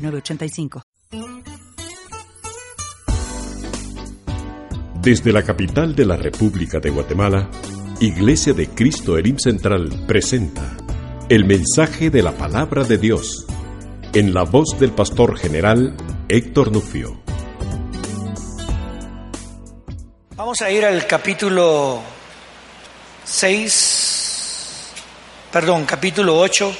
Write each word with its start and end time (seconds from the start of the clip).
906985. 0.00 0.82
Desde 5.02 5.32
la 5.32 5.42
capital 5.42 5.94
de 5.94 6.04
la 6.04 6.16
República 6.16 6.78
de 6.78 6.90
Guatemala, 6.90 7.48
Iglesia 8.00 8.52
de 8.52 8.68
Cristo 8.68 9.16
Elim 9.16 9.38
Central 9.38 10.04
presenta 10.06 10.76
el 11.30 11.44
mensaje 11.44 12.10
de 12.10 12.22
la 12.22 12.32
palabra 12.32 12.84
de 12.84 12.98
Dios 12.98 13.46
en 14.12 14.34
la 14.34 14.42
voz 14.42 14.78
del 14.78 14.92
pastor 14.92 15.38
general 15.38 15.96
Héctor 16.28 16.72
Nufio. 16.72 17.22
Vamos 20.36 20.60
a 20.60 20.70
ir 20.70 20.84
al 20.84 21.06
capítulo 21.06 22.00
6, 23.24 24.92
perdón, 25.52 25.84
capítulo 25.84 26.38
8 26.38 26.74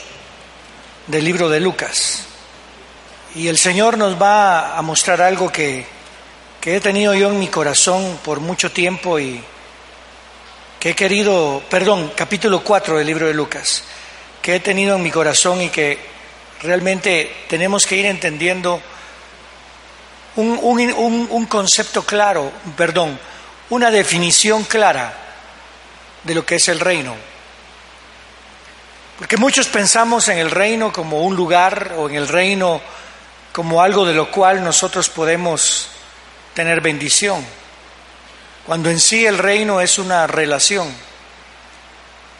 del 1.06 1.24
libro 1.24 1.48
de 1.48 1.60
Lucas. 1.60 2.29
Y 3.36 3.46
el 3.46 3.58
Señor 3.58 3.96
nos 3.96 4.20
va 4.20 4.76
a 4.76 4.82
mostrar 4.82 5.22
algo 5.22 5.52
que, 5.52 5.86
que 6.60 6.76
he 6.76 6.80
tenido 6.80 7.14
yo 7.14 7.28
en 7.28 7.38
mi 7.38 7.46
corazón 7.46 8.18
por 8.24 8.40
mucho 8.40 8.72
tiempo 8.72 9.20
y 9.20 9.40
que 10.80 10.90
he 10.90 10.94
querido, 10.96 11.62
perdón, 11.70 12.12
capítulo 12.16 12.64
4 12.64 12.98
del 12.98 13.06
libro 13.06 13.28
de 13.28 13.34
Lucas, 13.34 13.84
que 14.42 14.56
he 14.56 14.60
tenido 14.60 14.96
en 14.96 15.02
mi 15.04 15.12
corazón 15.12 15.62
y 15.62 15.68
que 15.68 15.96
realmente 16.60 17.44
tenemos 17.48 17.86
que 17.86 17.96
ir 17.96 18.06
entendiendo 18.06 18.82
un, 20.34 20.58
un, 20.60 21.28
un, 21.30 21.46
concepto 21.46 22.02
claro, 22.02 22.50
perdón, 22.76 23.16
una 23.68 23.92
definición 23.92 24.64
clara 24.64 25.14
de 26.24 26.34
lo 26.34 26.44
que 26.44 26.56
es 26.56 26.68
el 26.68 26.80
reino. 26.80 27.14
Porque 29.18 29.36
muchos 29.36 29.68
pensamos 29.68 30.26
en 30.28 30.38
el 30.38 30.50
reino 30.50 30.92
como 30.92 31.22
un 31.22 31.36
lugar 31.36 31.94
o 31.96 32.08
en 32.08 32.16
el 32.16 32.26
reino 32.26 32.80
como 33.52 33.82
algo 33.82 34.06
de 34.06 34.14
lo 34.14 34.30
cual 34.30 34.62
nosotros 34.62 35.08
podemos 35.08 35.88
tener 36.54 36.80
bendición, 36.80 37.44
cuando 38.66 38.90
en 38.90 39.00
sí 39.00 39.26
el 39.26 39.38
reino 39.38 39.80
es 39.80 39.98
una 39.98 40.26
relación, 40.26 40.92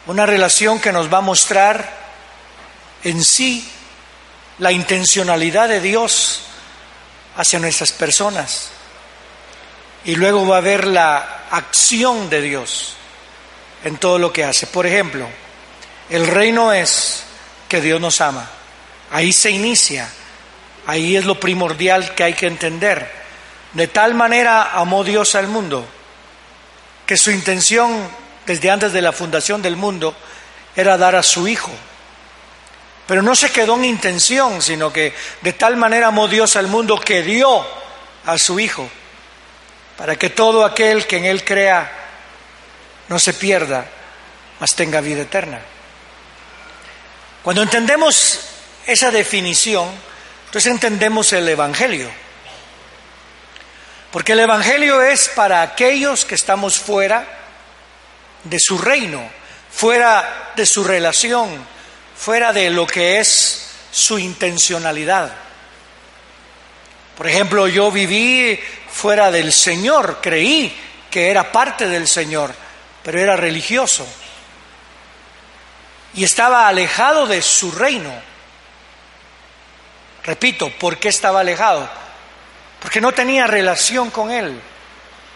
una 0.07 0.25
relación 0.25 0.79
que 0.79 0.91
nos 0.91 1.11
va 1.11 1.19
a 1.19 1.21
mostrar 1.21 2.01
en 3.03 3.23
sí 3.23 3.69
la 4.59 4.71
intencionalidad 4.71 5.67
de 5.67 5.81
Dios 5.81 6.41
hacia 7.35 7.59
nuestras 7.59 7.91
personas. 7.91 8.69
Y 10.05 10.15
luego 10.15 10.47
va 10.47 10.57
a 10.57 10.61
ver 10.61 10.87
la 10.87 11.45
acción 11.51 12.29
de 12.29 12.41
Dios 12.41 12.93
en 13.83 13.97
todo 13.97 14.17
lo 14.17 14.31
que 14.31 14.43
hace. 14.43 14.67
Por 14.67 14.85
ejemplo, 14.85 15.27
el 16.09 16.27
reino 16.27 16.73
es 16.73 17.23
que 17.67 17.81
Dios 17.81 18.01
nos 18.01 18.21
ama. 18.21 18.49
Ahí 19.11 19.33
se 19.33 19.51
inicia. 19.51 20.09
Ahí 20.87 21.15
es 21.15 21.25
lo 21.25 21.39
primordial 21.39 22.15
que 22.15 22.23
hay 22.23 22.33
que 22.33 22.47
entender. 22.47 23.09
De 23.73 23.87
tal 23.87 24.13
manera 24.13 24.71
amó 24.73 25.03
Dios 25.03 25.35
al 25.35 25.47
mundo 25.47 25.87
que 27.05 27.17
su 27.17 27.31
intención 27.31 28.09
desde 28.45 28.71
antes 28.71 28.93
de 28.93 29.01
la 29.01 29.11
fundación 29.11 29.61
del 29.61 29.75
mundo 29.75 30.15
era 30.75 30.97
dar 30.97 31.15
a 31.15 31.23
su 31.23 31.47
Hijo. 31.47 31.71
Pero 33.07 33.21
no 33.21 33.35
se 33.35 33.51
quedó 33.51 33.75
en 33.75 33.85
intención, 33.85 34.61
sino 34.61 34.93
que 34.93 35.13
de 35.41 35.53
tal 35.53 35.75
manera 35.75 36.07
amó 36.07 36.27
Dios 36.27 36.55
al 36.55 36.67
mundo 36.67 36.99
que 36.99 37.21
dio 37.21 37.65
a 38.25 38.37
su 38.37 38.59
Hijo, 38.59 38.89
para 39.97 40.15
que 40.15 40.29
todo 40.29 40.63
aquel 40.63 41.05
que 41.05 41.17
en 41.17 41.25
Él 41.25 41.43
crea 41.43 41.91
no 43.09 43.19
se 43.19 43.33
pierda, 43.33 43.85
mas 44.59 44.75
tenga 44.75 45.01
vida 45.01 45.23
eterna. 45.23 45.59
Cuando 47.43 47.63
entendemos 47.63 48.39
esa 48.85 49.11
definición, 49.11 49.89
entonces 50.51 50.69
entendemos 50.69 51.31
el 51.31 51.47
Evangelio. 51.47 52.11
Porque 54.11 54.33
el 54.33 54.41
Evangelio 54.41 55.01
es 55.01 55.29
para 55.29 55.61
aquellos 55.61 56.25
que 56.25 56.35
estamos 56.35 56.77
fuera 56.77 57.25
de 58.43 58.59
su 58.59 58.77
reino, 58.77 59.23
fuera 59.71 60.51
de 60.57 60.65
su 60.65 60.83
relación, 60.83 61.65
fuera 62.17 62.51
de 62.51 62.69
lo 62.69 62.85
que 62.85 63.21
es 63.21 63.69
su 63.93 64.19
intencionalidad. 64.19 65.31
Por 67.15 67.29
ejemplo, 67.29 67.69
yo 67.69 67.89
viví 67.89 68.59
fuera 68.91 69.31
del 69.31 69.53
Señor, 69.53 70.19
creí 70.21 70.77
que 71.09 71.31
era 71.31 71.49
parte 71.49 71.87
del 71.87 72.09
Señor, 72.09 72.53
pero 73.01 73.21
era 73.21 73.37
religioso 73.37 74.05
y 76.13 76.25
estaba 76.25 76.67
alejado 76.67 77.25
de 77.25 77.41
su 77.41 77.71
reino. 77.71 78.30
Repito, 80.23 80.69
¿por 80.69 80.97
qué 80.97 81.09
estaba 81.09 81.39
alejado? 81.39 81.89
Porque 82.81 83.01
no 83.01 83.11
tenía 83.11 83.47
relación 83.47 84.09
con 84.09 84.31
Él. 84.31 84.59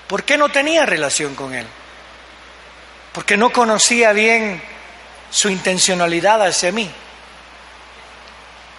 ¿Por 0.08 0.24
qué 0.24 0.38
no 0.38 0.50
tenía 0.50 0.86
relación 0.86 1.36
con 1.36 1.54
Él? 1.54 1.66
Porque 3.12 3.38
no 3.38 3.52
conocía 3.52 4.12
bien 4.14 4.62
su 5.32 5.50
intencionalidad 5.50 6.42
hacia 6.46 6.72
mí. 6.72 6.90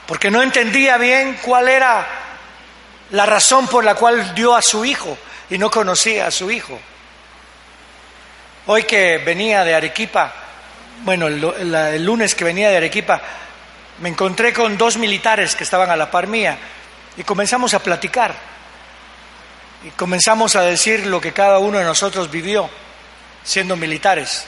Porque 0.06 0.30
no 0.30 0.42
entendía 0.42 0.98
bien 0.98 1.38
cuál 1.42 1.68
era 1.68 2.06
la 3.10 3.26
razón 3.26 3.66
por 3.66 3.84
la 3.84 3.94
cual 3.94 4.34
dio 4.34 4.54
a 4.54 4.62
su 4.62 4.84
hijo 4.84 5.16
y 5.50 5.58
no 5.58 5.70
conocía 5.70 6.26
a 6.26 6.30
su 6.30 6.50
hijo. 6.50 6.78
Hoy 8.66 8.82
que 8.82 9.18
venía 9.18 9.64
de 9.64 9.74
Arequipa, 9.74 10.32
bueno, 11.04 11.28
el, 11.28 12.04
lunes 12.04 12.34
que 12.34 12.44
venía 12.44 12.70
de 12.70 12.78
Arequipa, 12.78 13.20
me 14.00 14.08
encontré 14.08 14.52
con 14.52 14.76
dos 14.76 14.96
militares 14.96 15.54
que 15.54 15.64
estaban 15.64 15.90
a 15.90 15.96
la 15.96 16.10
par 16.10 16.26
mía 16.26 16.58
y 17.16 17.22
comenzamos 17.24 17.74
a 17.74 17.78
platicar. 17.78 18.34
Y 19.84 19.90
comenzamos 19.90 20.56
a 20.56 20.62
decir 20.62 21.06
lo 21.06 21.20
que 21.20 21.32
cada 21.32 21.58
uno 21.58 21.78
de 21.78 21.84
nosotros 21.84 22.30
vivió 22.30 22.68
siendo 23.44 23.76
militares. 23.76 24.44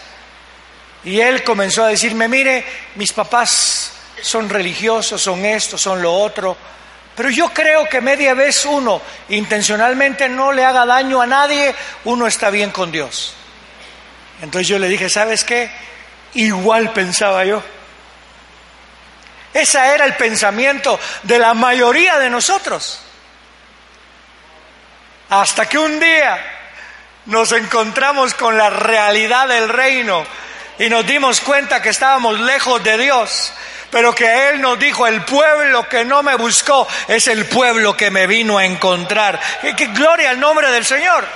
Y 1.05 1.21
él 1.21 1.45
comenzó 1.45 1.85
a 1.85 1.89
decirme, 1.89 2.29
mire, 2.29 2.65
mis 2.97 3.13
papás 3.13 3.93
son 4.21 4.49
religiosos, 4.49 5.23
son 5.23 5.45
esto, 5.45 5.79
son 5.79 6.03
lo 6.03 6.13
otro, 6.13 6.57
pero 7.19 7.31
yo 7.31 7.49
creo 7.53 7.89
que 7.89 8.01
media 8.01 8.35
vez 8.35 8.65
uno 8.65 9.01
intencionalmente 9.29 10.29
no 10.29 10.53
le 10.53 10.65
haga 10.65 10.87
daño 10.87 11.21
a 11.21 11.27
nadie, 11.27 11.75
uno 12.05 12.27
está 12.27 12.51
bien 12.51 12.71
con 12.71 12.93
Dios. 12.93 13.35
Entonces 14.41 14.69
yo 14.69 14.79
le 14.79 14.89
dije, 14.89 15.09
¿sabes 15.09 15.45
qué? 15.45 15.71
Igual 16.35 16.93
pensaba 16.93 17.45
yo. 17.45 17.63
Ese 19.53 19.79
era 19.79 20.05
el 20.05 20.15
pensamiento 20.15 20.99
de 21.23 21.39
la 21.39 21.55
mayoría 21.55 22.19
de 22.19 22.31
nosotros. 22.31 23.01
Hasta 25.31 25.67
que 25.67 25.79
un 25.79 25.99
día 26.01 26.39
nos 27.27 27.53
encontramos 27.53 28.35
con 28.35 28.57
la 28.57 28.71
realidad 28.71 29.49
del 29.49 29.69
reino 29.69 30.25
y 30.79 30.89
nos 30.89 31.07
dimos 31.07 31.41
cuenta 31.41 31.83
que 31.83 31.91
estábamos 31.91 32.41
lejos 32.41 32.83
de 32.83 32.97
Dios, 32.97 33.53
pero 33.91 34.15
que 34.15 34.51
Él 34.51 34.61
nos 34.61 34.79
dijo, 34.79 35.07
el 35.07 35.23
pueblo 35.23 35.89
que 35.89 36.05
no 36.05 36.23
me 36.23 36.37
buscó 36.37 36.87
es 37.07 37.27
el 37.27 37.47
pueblo 37.47 37.97
que 37.97 38.11
me 38.11 38.27
vino 38.27 38.59
a 38.59 38.65
encontrar. 38.65 39.41
Y 39.63 39.73
gloria 39.87 40.31
al 40.31 40.41
nombre 40.41 40.71
del 40.71 40.85
Señor. 40.85 41.27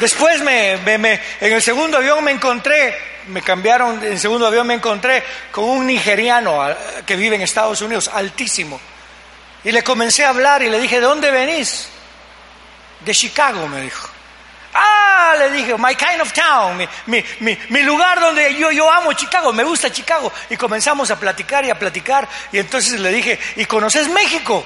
Después 0.00 0.40
me, 0.40 0.72
en 0.72 1.52
el 1.52 1.60
segundo 1.60 1.98
avión 1.98 2.24
me 2.24 2.30
encontré, 2.30 2.96
me 3.28 3.42
cambiaron, 3.42 4.02
en 4.02 4.12
el 4.12 4.18
segundo 4.18 4.46
avión 4.46 4.66
me 4.66 4.74
encontré 4.74 5.22
con 5.52 5.64
un 5.64 5.86
nigeriano 5.86 6.74
que 7.04 7.16
vive 7.16 7.36
en 7.36 7.42
Estados 7.42 7.82
Unidos, 7.82 8.10
altísimo. 8.12 8.80
Y 9.62 9.72
le 9.72 9.84
comencé 9.84 10.24
a 10.24 10.30
hablar 10.30 10.62
y 10.62 10.70
le 10.70 10.80
dije, 10.80 10.96
¿de 10.96 11.06
dónde 11.06 11.30
venís? 11.30 11.88
De 13.00 13.14
Chicago, 13.14 13.68
me 13.68 13.82
dijo. 13.82 14.08
Ah, 14.72 15.34
le 15.38 15.50
dije, 15.50 15.76
my 15.76 15.94
kind 15.94 16.22
of 16.22 16.32
town, 16.32 16.88
mi, 17.06 17.82
lugar 17.82 18.20
donde 18.20 18.54
yo, 18.54 18.70
yo 18.70 18.90
amo 18.90 19.12
Chicago, 19.12 19.52
me 19.52 19.64
gusta 19.64 19.92
Chicago. 19.92 20.32
Y 20.48 20.56
comenzamos 20.56 21.10
a 21.10 21.20
platicar 21.20 21.62
y 21.66 21.70
a 21.70 21.78
platicar. 21.78 22.26
Y 22.52 22.58
entonces 22.58 22.98
le 23.00 23.10
dije, 23.10 23.38
¿y 23.56 23.66
conoces 23.66 24.08
México? 24.08 24.64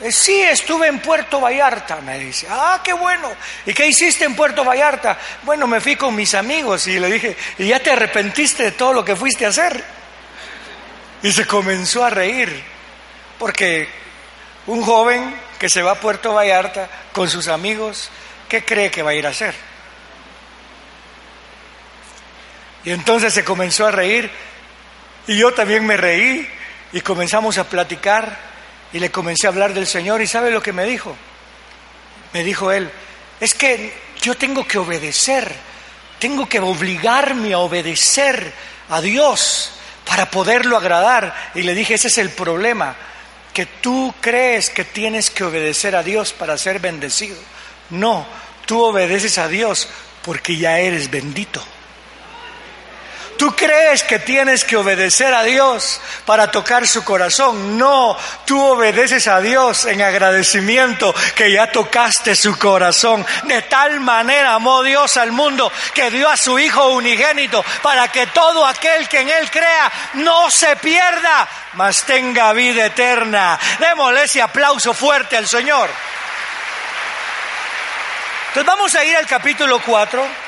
Eh, 0.00 0.12
sí, 0.12 0.42
estuve 0.42 0.88
en 0.88 0.98
Puerto 0.98 1.40
Vallarta, 1.40 1.96
me 1.96 2.18
dice. 2.18 2.46
Ah, 2.50 2.80
qué 2.84 2.92
bueno. 2.92 3.32
¿Y 3.64 3.72
qué 3.72 3.86
hiciste 3.86 4.24
en 4.24 4.36
Puerto 4.36 4.64
Vallarta? 4.64 5.18
Bueno, 5.42 5.66
me 5.66 5.80
fui 5.80 5.96
con 5.96 6.14
mis 6.14 6.34
amigos 6.34 6.86
y 6.86 6.98
le 6.98 7.10
dije, 7.10 7.36
¿y 7.58 7.68
ya 7.68 7.80
te 7.80 7.90
arrepentiste 7.90 8.64
de 8.64 8.72
todo 8.72 8.92
lo 8.92 9.04
que 9.04 9.16
fuiste 9.16 9.46
a 9.46 9.48
hacer? 9.48 9.82
Y 11.22 11.32
se 11.32 11.46
comenzó 11.46 12.04
a 12.04 12.10
reír, 12.10 12.62
porque 13.38 13.88
un 14.66 14.82
joven 14.82 15.34
que 15.58 15.70
se 15.70 15.82
va 15.82 15.92
a 15.92 16.00
Puerto 16.00 16.34
Vallarta 16.34 16.90
con 17.12 17.30
sus 17.30 17.48
amigos, 17.48 18.10
¿qué 18.50 18.64
cree 18.64 18.90
que 18.90 19.02
va 19.02 19.10
a 19.10 19.14
ir 19.14 19.26
a 19.26 19.30
hacer? 19.30 19.54
Y 22.84 22.90
entonces 22.90 23.32
se 23.32 23.44
comenzó 23.44 23.86
a 23.86 23.90
reír 23.90 24.30
y 25.26 25.38
yo 25.38 25.52
también 25.54 25.86
me 25.86 25.96
reí 25.96 26.48
y 26.92 27.00
comenzamos 27.00 27.56
a 27.58 27.64
platicar 27.64 28.55
y 28.92 28.98
le 28.98 29.10
comencé 29.10 29.46
a 29.46 29.50
hablar 29.50 29.74
del 29.74 29.86
Señor 29.86 30.22
y 30.22 30.26
¿sabe 30.26 30.50
lo 30.50 30.62
que 30.62 30.72
me 30.72 30.84
dijo? 30.84 31.16
Me 32.32 32.44
dijo 32.44 32.72
él, 32.72 32.90
es 33.40 33.54
que 33.54 33.92
yo 34.20 34.36
tengo 34.36 34.66
que 34.66 34.78
obedecer, 34.78 35.52
tengo 36.18 36.48
que 36.48 36.60
obligarme 36.60 37.54
a 37.54 37.58
obedecer 37.58 38.52
a 38.88 39.00
Dios 39.00 39.72
para 40.06 40.30
poderlo 40.30 40.76
agradar. 40.76 41.34
Y 41.54 41.62
le 41.62 41.74
dije, 41.74 41.94
ese 41.94 42.08
es 42.08 42.18
el 42.18 42.30
problema, 42.30 42.96
que 43.52 43.66
tú 43.66 44.14
crees 44.20 44.70
que 44.70 44.84
tienes 44.84 45.30
que 45.30 45.44
obedecer 45.44 45.96
a 45.96 46.02
Dios 46.02 46.32
para 46.32 46.58
ser 46.58 46.78
bendecido. 46.78 47.36
No, 47.90 48.26
tú 48.66 48.82
obedeces 48.82 49.38
a 49.38 49.48
Dios 49.48 49.88
porque 50.22 50.56
ya 50.56 50.78
eres 50.78 51.10
bendito. 51.10 51.62
Tú 53.38 53.54
crees 53.54 54.02
que 54.02 54.18
tienes 54.18 54.64
que 54.64 54.76
obedecer 54.76 55.32
a 55.34 55.42
Dios 55.42 56.00
para 56.24 56.50
tocar 56.50 56.86
su 56.86 57.04
corazón. 57.04 57.76
No, 57.76 58.16
tú 58.44 58.62
obedeces 58.62 59.26
a 59.28 59.40
Dios 59.40 59.84
en 59.84 60.00
agradecimiento 60.00 61.14
que 61.34 61.52
ya 61.52 61.70
tocaste 61.70 62.34
su 62.34 62.58
corazón. 62.58 63.26
De 63.44 63.62
tal 63.62 64.00
manera 64.00 64.54
amó 64.54 64.82
Dios 64.82 65.16
al 65.16 65.32
mundo 65.32 65.70
que 65.92 66.10
dio 66.10 66.28
a 66.28 66.36
su 66.36 66.58
Hijo 66.58 66.88
unigénito 66.88 67.64
para 67.82 68.08
que 68.08 68.26
todo 68.28 68.66
aquel 68.66 69.08
que 69.08 69.20
en 69.20 69.28
Él 69.28 69.50
crea 69.50 69.92
no 70.14 70.50
se 70.50 70.76
pierda, 70.76 71.48
mas 71.74 72.04
tenga 72.04 72.52
vida 72.52 72.86
eterna. 72.86 73.58
Démosle 73.78 74.24
ese 74.24 74.40
aplauso 74.40 74.94
fuerte 74.94 75.36
al 75.36 75.46
Señor. 75.46 75.90
Entonces 78.48 78.66
vamos 78.66 78.94
a 78.94 79.04
ir 79.04 79.16
al 79.16 79.26
capítulo 79.26 79.80
4 79.80 80.45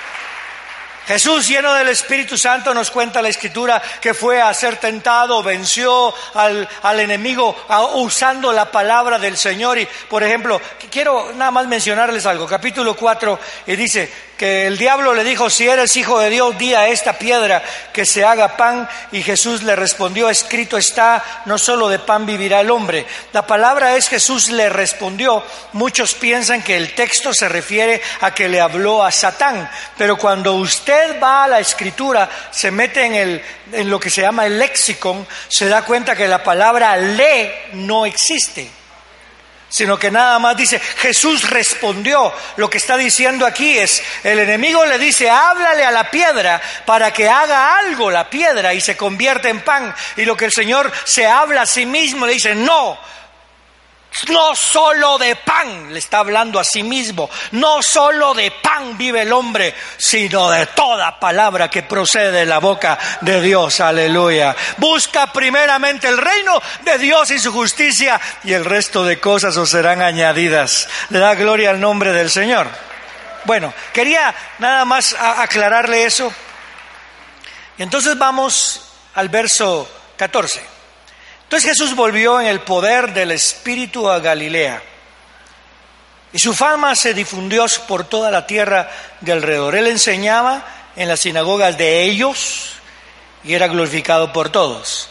Jesús, 1.08 1.48
lleno 1.48 1.72
del 1.72 1.88
Espíritu 1.88 2.36
Santo, 2.36 2.74
nos 2.74 2.90
cuenta 2.90 3.22
la 3.22 3.30
escritura 3.30 3.80
que 3.98 4.12
fue 4.12 4.42
a 4.42 4.52
ser 4.52 4.76
tentado, 4.76 5.42
venció 5.42 6.12
al, 6.34 6.68
al 6.82 7.00
enemigo 7.00 7.56
usando 7.94 8.52
la 8.52 8.70
palabra 8.70 9.18
del 9.18 9.38
Señor. 9.38 9.78
Y, 9.78 9.88
por 10.10 10.22
ejemplo, 10.22 10.60
quiero 10.90 11.32
nada 11.32 11.50
más 11.50 11.66
mencionarles 11.66 12.26
algo. 12.26 12.46
Capítulo 12.46 12.94
4, 12.94 13.40
y 13.68 13.76
dice, 13.76 14.12
que 14.38 14.68
el 14.68 14.78
diablo 14.78 15.12
le 15.14 15.24
dijo, 15.24 15.50
si 15.50 15.68
eres 15.68 15.96
hijo 15.96 16.20
de 16.20 16.30
Dios, 16.30 16.56
di 16.56 16.72
a 16.72 16.86
esta 16.86 17.14
piedra 17.14 17.62
que 17.92 18.06
se 18.06 18.24
haga 18.24 18.56
pan. 18.56 18.88
Y 19.10 19.22
Jesús 19.22 19.64
le 19.64 19.74
respondió, 19.74 20.30
escrito 20.30 20.78
está, 20.78 21.42
no 21.44 21.58
solo 21.58 21.88
de 21.88 21.98
pan 21.98 22.24
vivirá 22.24 22.60
el 22.60 22.70
hombre. 22.70 23.04
La 23.32 23.46
palabra 23.46 23.96
es 23.96 24.08
Jesús 24.08 24.48
le 24.50 24.68
respondió. 24.68 25.42
Muchos 25.72 26.14
piensan 26.14 26.62
que 26.62 26.76
el 26.76 26.94
texto 26.94 27.34
se 27.34 27.48
refiere 27.48 28.00
a 28.20 28.32
que 28.32 28.48
le 28.48 28.60
habló 28.60 29.04
a 29.04 29.10
Satán, 29.10 29.68
pero 29.96 30.16
cuando 30.16 30.54
usted 30.54 31.20
va 31.20 31.44
a 31.44 31.48
la 31.48 31.58
escritura, 31.58 32.30
se 32.52 32.70
mete 32.70 33.04
en, 33.04 33.14
el, 33.16 33.42
en 33.72 33.90
lo 33.90 33.98
que 33.98 34.08
se 34.08 34.22
llama 34.22 34.46
el 34.46 34.58
lexicon, 34.58 35.26
se 35.48 35.68
da 35.68 35.82
cuenta 35.82 36.14
que 36.14 36.28
la 36.28 36.44
palabra 36.44 36.96
le 36.96 37.66
no 37.72 38.06
existe 38.06 38.77
sino 39.68 39.98
que 39.98 40.10
nada 40.10 40.38
más 40.38 40.56
dice, 40.56 40.78
Jesús 40.78 41.48
respondió. 41.48 42.32
Lo 42.56 42.70
que 42.70 42.78
está 42.78 42.96
diciendo 42.96 43.46
aquí 43.46 43.78
es, 43.78 44.02
el 44.24 44.38
enemigo 44.38 44.84
le 44.86 44.98
dice, 44.98 45.28
háblale 45.28 45.84
a 45.84 45.90
la 45.90 46.10
piedra 46.10 46.60
para 46.86 47.12
que 47.12 47.28
haga 47.28 47.76
algo 47.78 48.10
la 48.10 48.30
piedra 48.30 48.72
y 48.74 48.80
se 48.80 48.96
convierta 48.96 49.48
en 49.48 49.60
pan. 49.60 49.94
Y 50.16 50.24
lo 50.24 50.36
que 50.36 50.46
el 50.46 50.52
Señor 50.52 50.90
se 51.04 51.26
habla 51.26 51.62
a 51.62 51.66
sí 51.66 51.86
mismo 51.86 52.26
le 52.26 52.34
dice, 52.34 52.54
no, 52.54 52.98
no 54.28 54.54
solo 54.54 55.18
de 55.18 55.36
pan, 55.36 55.92
le 55.92 55.98
está 55.98 56.18
hablando 56.18 56.58
a 56.58 56.64
sí 56.64 56.82
mismo, 56.82 57.30
no 57.52 57.82
solo 57.82 58.34
de 58.34 58.50
pan 58.50 58.96
vive 58.96 59.22
el 59.22 59.32
hombre, 59.32 59.74
sino 59.96 60.50
de 60.50 60.66
toda 60.66 61.18
palabra 61.18 61.68
que 61.68 61.82
procede 61.82 62.32
de 62.32 62.46
la 62.46 62.58
boca 62.58 62.98
de 63.20 63.40
Dios, 63.40 63.80
aleluya. 63.80 64.54
Busca 64.76 65.32
primeramente 65.32 66.08
el 66.08 66.18
reino 66.18 66.60
de 66.82 66.98
Dios 66.98 67.30
y 67.30 67.38
su 67.38 67.52
justicia 67.52 68.20
y 68.44 68.52
el 68.52 68.64
resto 68.64 69.04
de 69.04 69.20
cosas 69.20 69.56
os 69.56 69.70
serán 69.70 70.02
añadidas. 70.02 70.88
Le 71.10 71.18
da 71.18 71.34
gloria 71.34 71.70
al 71.70 71.80
nombre 71.80 72.12
del 72.12 72.30
Señor. 72.30 72.68
Bueno, 73.44 73.72
quería 73.92 74.34
nada 74.58 74.84
más 74.84 75.14
aclararle 75.18 76.04
eso. 76.04 76.32
Y 77.78 77.82
entonces 77.82 78.18
vamos 78.18 78.92
al 79.14 79.28
verso 79.28 79.88
14. 80.16 80.77
Entonces 81.48 81.70
Jesús 81.70 81.96
volvió 81.96 82.42
en 82.42 82.46
el 82.46 82.60
poder 82.60 83.14
del 83.14 83.30
Espíritu 83.30 84.06
a 84.10 84.18
Galilea. 84.18 84.82
Y 86.30 86.38
su 86.38 86.52
fama 86.52 86.94
se 86.94 87.14
difundió 87.14 87.64
por 87.86 88.04
toda 88.04 88.30
la 88.30 88.46
tierra 88.46 88.90
de 89.22 89.32
alrededor. 89.32 89.74
Él 89.74 89.86
enseñaba 89.86 90.62
en 90.94 91.08
las 91.08 91.20
sinagogas 91.20 91.78
de 91.78 92.02
ellos 92.02 92.72
y 93.44 93.54
era 93.54 93.66
glorificado 93.66 94.30
por 94.30 94.50
todos. 94.50 95.08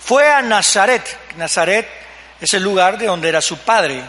Fue 0.00 0.28
a 0.28 0.42
Nazaret. 0.42 1.16
Nazaret 1.36 1.88
es 2.40 2.52
el 2.54 2.64
lugar 2.64 2.98
de 2.98 3.06
donde 3.06 3.28
era 3.28 3.40
su 3.40 3.58
padre. 3.58 4.02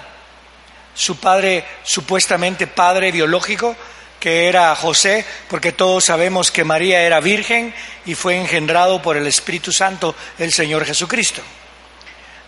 Su 0.96 1.20
padre, 1.20 1.64
supuestamente 1.84 2.66
padre 2.66 3.12
biológico, 3.12 3.76
que 4.20 4.48
era 4.48 4.76
José, 4.76 5.24
porque 5.48 5.72
todos 5.72 6.06
sabemos 6.06 6.50
que 6.50 6.64
María 6.64 7.02
era 7.02 7.20
virgen 7.20 7.76
y 8.08 8.16
fue 8.16 8.38
engendrado 8.38 9.04
por 9.04 9.18
el 9.18 9.28
Espíritu 9.28 9.72
Santo 9.72 10.16
el 10.40 10.52
Señor 10.52 10.84
Jesucristo 10.84 11.44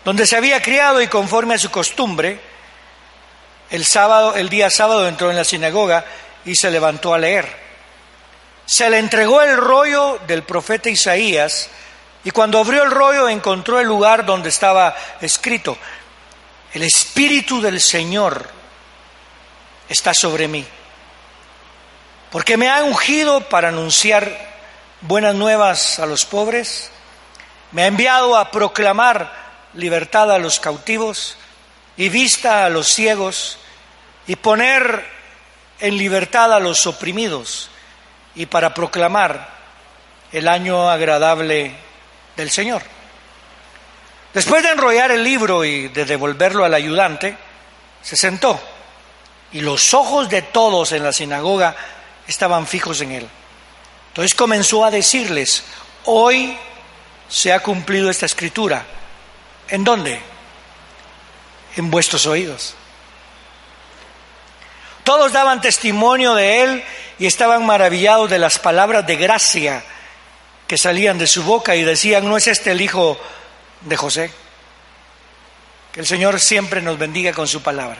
donde 0.04 0.26
se 0.26 0.36
había 0.36 0.62
criado 0.62 1.00
y 1.00 1.08
conforme 1.08 1.54
a 1.54 1.58
su 1.58 1.70
costumbre, 1.70 2.40
el 3.70 3.84
sábado, 3.84 4.34
el 4.34 4.48
día 4.48 4.68
sábado 4.70 5.08
entró 5.08 5.30
en 5.30 5.36
la 5.36 5.44
sinagoga 5.44 6.04
y 6.44 6.54
se 6.54 6.70
levantó 6.70 7.14
a 7.14 7.18
leer. 7.18 7.62
Se 8.66 8.90
le 8.90 8.98
entregó 8.98 9.40
el 9.42 9.56
rollo 9.56 10.18
del 10.26 10.42
profeta 10.42 10.90
Isaías 10.90 11.70
y 12.24 12.30
cuando 12.30 12.58
abrió 12.58 12.82
el 12.82 12.90
rollo 12.90 13.28
encontró 13.28 13.80
el 13.80 13.86
lugar 13.86 14.24
donde 14.24 14.48
estaba 14.48 14.94
escrito, 15.20 15.76
el 16.72 16.82
Espíritu 16.82 17.60
del 17.60 17.80
Señor 17.80 18.48
está 19.88 20.14
sobre 20.14 20.48
mí, 20.48 20.64
porque 22.30 22.56
me 22.56 22.70
ha 22.70 22.82
ungido 22.82 23.40
para 23.48 23.68
anunciar 23.68 24.52
buenas 25.02 25.34
nuevas 25.34 25.98
a 25.98 26.06
los 26.06 26.24
pobres, 26.24 26.90
me 27.72 27.82
ha 27.82 27.86
enviado 27.86 28.36
a 28.36 28.50
proclamar 28.50 29.41
libertad 29.74 30.30
a 30.32 30.38
los 30.38 30.60
cautivos 30.60 31.36
y 31.96 32.08
vista 32.08 32.64
a 32.64 32.70
los 32.70 32.88
ciegos 32.88 33.58
y 34.26 34.36
poner 34.36 35.04
en 35.80 35.96
libertad 35.96 36.52
a 36.52 36.60
los 36.60 36.86
oprimidos 36.86 37.70
y 38.34 38.46
para 38.46 38.72
proclamar 38.72 39.48
el 40.32 40.48
año 40.48 40.88
agradable 40.88 41.74
del 42.36 42.50
Señor. 42.50 42.82
Después 44.32 44.62
de 44.62 44.70
enrollar 44.70 45.10
el 45.10 45.22
libro 45.22 45.64
y 45.64 45.88
de 45.88 46.04
devolverlo 46.04 46.64
al 46.64 46.72
ayudante, 46.72 47.36
se 48.00 48.16
sentó 48.16 48.58
y 49.52 49.60
los 49.60 49.92
ojos 49.92 50.28
de 50.30 50.42
todos 50.42 50.92
en 50.92 51.02
la 51.02 51.12
sinagoga 51.12 51.76
estaban 52.26 52.66
fijos 52.66 53.00
en 53.02 53.12
él. 53.12 53.28
Entonces 54.08 54.34
comenzó 54.34 54.84
a 54.84 54.90
decirles, 54.90 55.64
hoy 56.04 56.56
se 57.28 57.52
ha 57.52 57.60
cumplido 57.60 58.10
esta 58.10 58.26
escritura 58.26 58.84
¿En 59.68 59.84
dónde? 59.84 60.20
En 61.76 61.90
vuestros 61.90 62.26
oídos. 62.26 62.74
Todos 65.04 65.32
daban 65.32 65.60
testimonio 65.60 66.34
de 66.34 66.62
él 66.62 66.84
y 67.18 67.26
estaban 67.26 67.66
maravillados 67.66 68.30
de 68.30 68.38
las 68.38 68.58
palabras 68.58 69.06
de 69.06 69.16
gracia 69.16 69.82
que 70.66 70.78
salían 70.78 71.18
de 71.18 71.26
su 71.26 71.42
boca 71.42 71.74
y 71.74 71.82
decían, 71.82 72.28
¿no 72.28 72.36
es 72.36 72.46
este 72.46 72.70
el 72.70 72.80
hijo 72.80 73.18
de 73.82 73.96
José? 73.96 74.30
Que 75.92 76.00
el 76.00 76.06
Señor 76.06 76.40
siempre 76.40 76.80
nos 76.80 76.98
bendiga 76.98 77.32
con 77.32 77.48
su 77.48 77.62
palabra. 77.62 77.98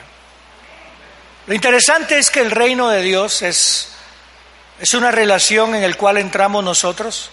Lo 1.46 1.54
interesante 1.54 2.18
es 2.18 2.30
que 2.30 2.40
el 2.40 2.52
reino 2.52 2.88
de 2.88 3.02
Dios 3.02 3.42
es, 3.42 3.88
es 4.80 4.94
una 4.94 5.10
relación 5.10 5.74
en 5.74 5.90
la 5.90 5.96
cual 5.96 6.18
entramos 6.18 6.62
nosotros 6.62 7.30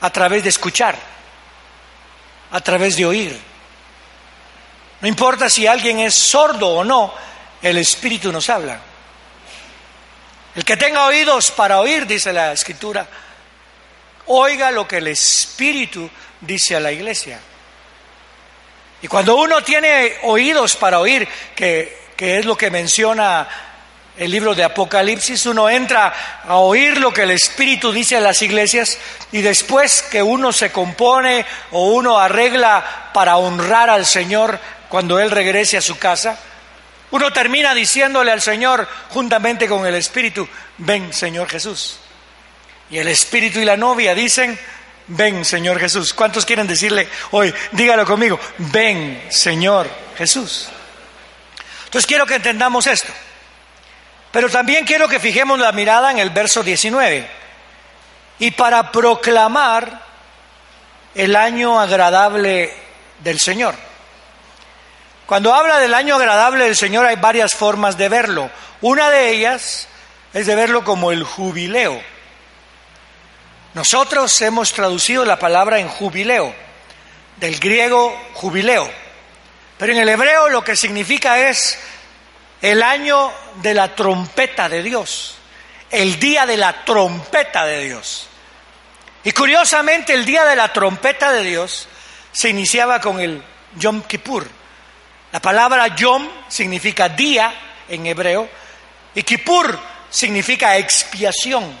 a 0.00 0.10
través 0.10 0.42
de 0.42 0.48
escuchar 0.48 0.96
a 2.52 2.60
través 2.60 2.96
de 2.96 3.06
oír. 3.06 3.38
No 5.00 5.08
importa 5.08 5.50
si 5.50 5.66
alguien 5.66 5.98
es 5.98 6.14
sordo 6.14 6.68
o 6.68 6.84
no, 6.84 7.12
el 7.60 7.78
Espíritu 7.78 8.30
nos 8.30 8.48
habla. 8.48 8.78
El 10.54 10.64
que 10.64 10.76
tenga 10.76 11.06
oídos 11.06 11.50
para 11.50 11.80
oír, 11.80 12.06
dice 12.06 12.32
la 12.32 12.52
Escritura, 12.52 13.06
oiga 14.26 14.70
lo 14.70 14.86
que 14.86 14.98
el 14.98 15.08
Espíritu 15.08 16.08
dice 16.40 16.76
a 16.76 16.80
la 16.80 16.92
iglesia. 16.92 17.40
Y 19.00 19.08
cuando 19.08 19.36
uno 19.36 19.62
tiene 19.62 20.18
oídos 20.22 20.76
para 20.76 21.00
oír, 21.00 21.26
que, 21.56 22.10
que 22.16 22.38
es 22.38 22.44
lo 22.44 22.56
que 22.56 22.70
menciona 22.70 23.48
el 24.16 24.30
libro 24.30 24.54
de 24.54 24.64
Apocalipsis, 24.64 25.46
uno 25.46 25.70
entra 25.70 26.42
a 26.46 26.56
oír 26.56 26.98
lo 26.98 27.12
que 27.12 27.22
el 27.22 27.30
Espíritu 27.30 27.92
dice 27.92 28.16
a 28.16 28.20
las 28.20 28.42
iglesias 28.42 28.98
y 29.32 29.40
después 29.40 30.02
que 30.02 30.22
uno 30.22 30.52
se 30.52 30.70
compone 30.70 31.46
o 31.70 31.92
uno 31.92 32.18
arregla 32.18 33.10
para 33.14 33.38
honrar 33.38 33.88
al 33.88 34.04
Señor 34.04 34.58
cuando 34.88 35.18
Él 35.18 35.30
regrese 35.30 35.78
a 35.78 35.82
su 35.82 35.98
casa, 35.98 36.38
uno 37.10 37.32
termina 37.32 37.74
diciéndole 37.74 38.30
al 38.30 38.42
Señor 38.42 38.86
juntamente 39.08 39.66
con 39.66 39.86
el 39.86 39.94
Espíritu, 39.94 40.46
ven 40.78 41.12
Señor 41.12 41.48
Jesús. 41.48 41.98
Y 42.90 42.98
el 42.98 43.08
Espíritu 43.08 43.60
y 43.60 43.64
la 43.64 43.78
novia 43.78 44.14
dicen, 44.14 44.58
ven 45.06 45.44
Señor 45.44 45.80
Jesús. 45.80 46.12
¿Cuántos 46.12 46.44
quieren 46.44 46.66
decirle 46.66 47.08
hoy? 47.30 47.52
Dígalo 47.72 48.04
conmigo, 48.04 48.38
ven 48.58 49.24
Señor 49.30 49.88
Jesús. 50.18 50.68
Entonces 51.86 52.06
quiero 52.06 52.26
que 52.26 52.34
entendamos 52.34 52.86
esto. 52.86 53.12
Pero 54.32 54.48
también 54.48 54.86
quiero 54.86 55.08
que 55.08 55.20
fijemos 55.20 55.58
la 55.58 55.72
mirada 55.72 56.10
en 56.10 56.18
el 56.18 56.30
verso 56.30 56.62
19. 56.62 57.28
Y 58.38 58.50
para 58.52 58.90
proclamar 58.90 60.00
el 61.14 61.36
año 61.36 61.78
agradable 61.78 62.74
del 63.20 63.38
Señor. 63.38 63.74
Cuando 65.26 65.54
habla 65.54 65.78
del 65.78 65.94
año 65.94 66.16
agradable 66.16 66.64
del 66.64 66.76
Señor 66.76 67.06
hay 67.06 67.16
varias 67.16 67.54
formas 67.54 67.96
de 67.96 68.08
verlo. 68.08 68.50
Una 68.80 69.10
de 69.10 69.30
ellas 69.30 69.86
es 70.32 70.46
de 70.46 70.54
verlo 70.54 70.82
como 70.82 71.12
el 71.12 71.22
jubileo. 71.22 72.02
Nosotros 73.74 74.40
hemos 74.42 74.72
traducido 74.72 75.24
la 75.24 75.38
palabra 75.38 75.78
en 75.78 75.88
jubileo, 75.88 76.54
del 77.36 77.58
griego 77.58 78.18
jubileo. 78.34 78.90
Pero 79.78 79.92
en 79.92 80.00
el 80.00 80.08
hebreo 80.08 80.48
lo 80.48 80.62
que 80.62 80.76
significa 80.76 81.48
es 81.48 81.78
el 82.62 82.80
año 82.82 83.32
de 83.56 83.74
la 83.74 83.94
trompeta 83.94 84.68
de 84.68 84.84
Dios, 84.84 85.34
el 85.90 86.18
día 86.20 86.46
de 86.46 86.56
la 86.56 86.84
trompeta 86.84 87.66
de 87.66 87.84
Dios. 87.84 88.28
Y 89.24 89.32
curiosamente 89.32 90.14
el 90.14 90.24
día 90.24 90.44
de 90.44 90.54
la 90.54 90.72
trompeta 90.72 91.32
de 91.32 91.42
Dios 91.42 91.88
se 92.30 92.48
iniciaba 92.48 93.00
con 93.00 93.20
el 93.20 93.42
Yom 93.76 94.02
Kippur. 94.02 94.48
La 95.32 95.40
palabra 95.40 95.88
Yom 95.88 96.28
significa 96.48 97.08
día 97.08 97.52
en 97.88 98.06
hebreo 98.06 98.48
y 99.14 99.24
Kippur 99.24 99.78
significa 100.08 100.76
expiación. 100.76 101.76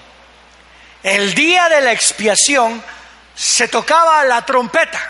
El 1.02 1.34
día 1.34 1.68
de 1.68 1.80
la 1.80 1.92
expiación 1.92 2.82
se 3.34 3.68
tocaba 3.68 4.24
la 4.24 4.44
trompeta 4.44 5.00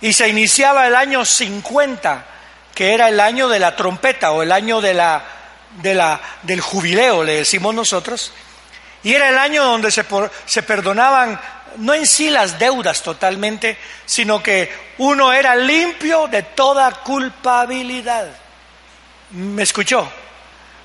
y 0.00 0.12
se 0.12 0.28
iniciaba 0.28 0.86
el 0.86 0.94
año 0.94 1.24
50 1.24 2.33
que 2.74 2.92
era 2.92 3.08
el 3.08 3.20
año 3.20 3.48
de 3.48 3.58
la 3.58 3.76
trompeta 3.76 4.32
o 4.32 4.42
el 4.42 4.52
año 4.52 4.80
de 4.80 4.94
la, 4.94 5.24
de 5.80 5.94
la, 5.94 6.20
del 6.42 6.60
jubileo, 6.60 7.24
le 7.24 7.36
decimos 7.36 7.74
nosotros, 7.74 8.32
y 9.02 9.14
era 9.14 9.28
el 9.28 9.38
año 9.38 9.64
donde 9.64 9.90
se, 9.90 10.04
se 10.46 10.62
perdonaban 10.62 11.40
no 11.78 11.94
en 11.94 12.06
sí 12.06 12.30
las 12.30 12.58
deudas 12.58 13.02
totalmente, 13.02 13.76
sino 14.06 14.42
que 14.42 14.72
uno 14.98 15.32
era 15.32 15.56
limpio 15.56 16.28
de 16.28 16.42
toda 16.42 16.90
culpabilidad. 16.90 18.28
¿Me 19.30 19.62
escuchó? 19.62 20.10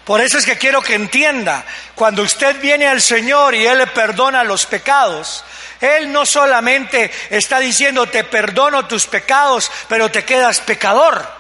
Por 0.06 0.22
eso 0.22 0.40
es 0.40 0.46
que 0.46 0.58
quiero 0.58 0.82
que 0.82 0.96
entienda, 0.96 1.64
cuando 1.94 2.24
usted 2.24 2.60
viene 2.60 2.88
al 2.88 3.02
Señor 3.02 3.54
y 3.54 3.68
Él 3.68 3.78
le 3.78 3.88
perdona 3.88 4.44
los 4.44 4.66
pecados, 4.66 5.44
Él 5.80 6.12
no 6.12 6.26
solamente 6.26 7.12
está 7.30 7.60
diciendo 7.60 8.08
te 8.08 8.24
perdono 8.24 8.88
tus 8.88 9.06
pecados, 9.06 9.72
pero 9.88 10.10
te 10.10 10.26
quedas 10.26 10.62
pecador. 10.62 11.39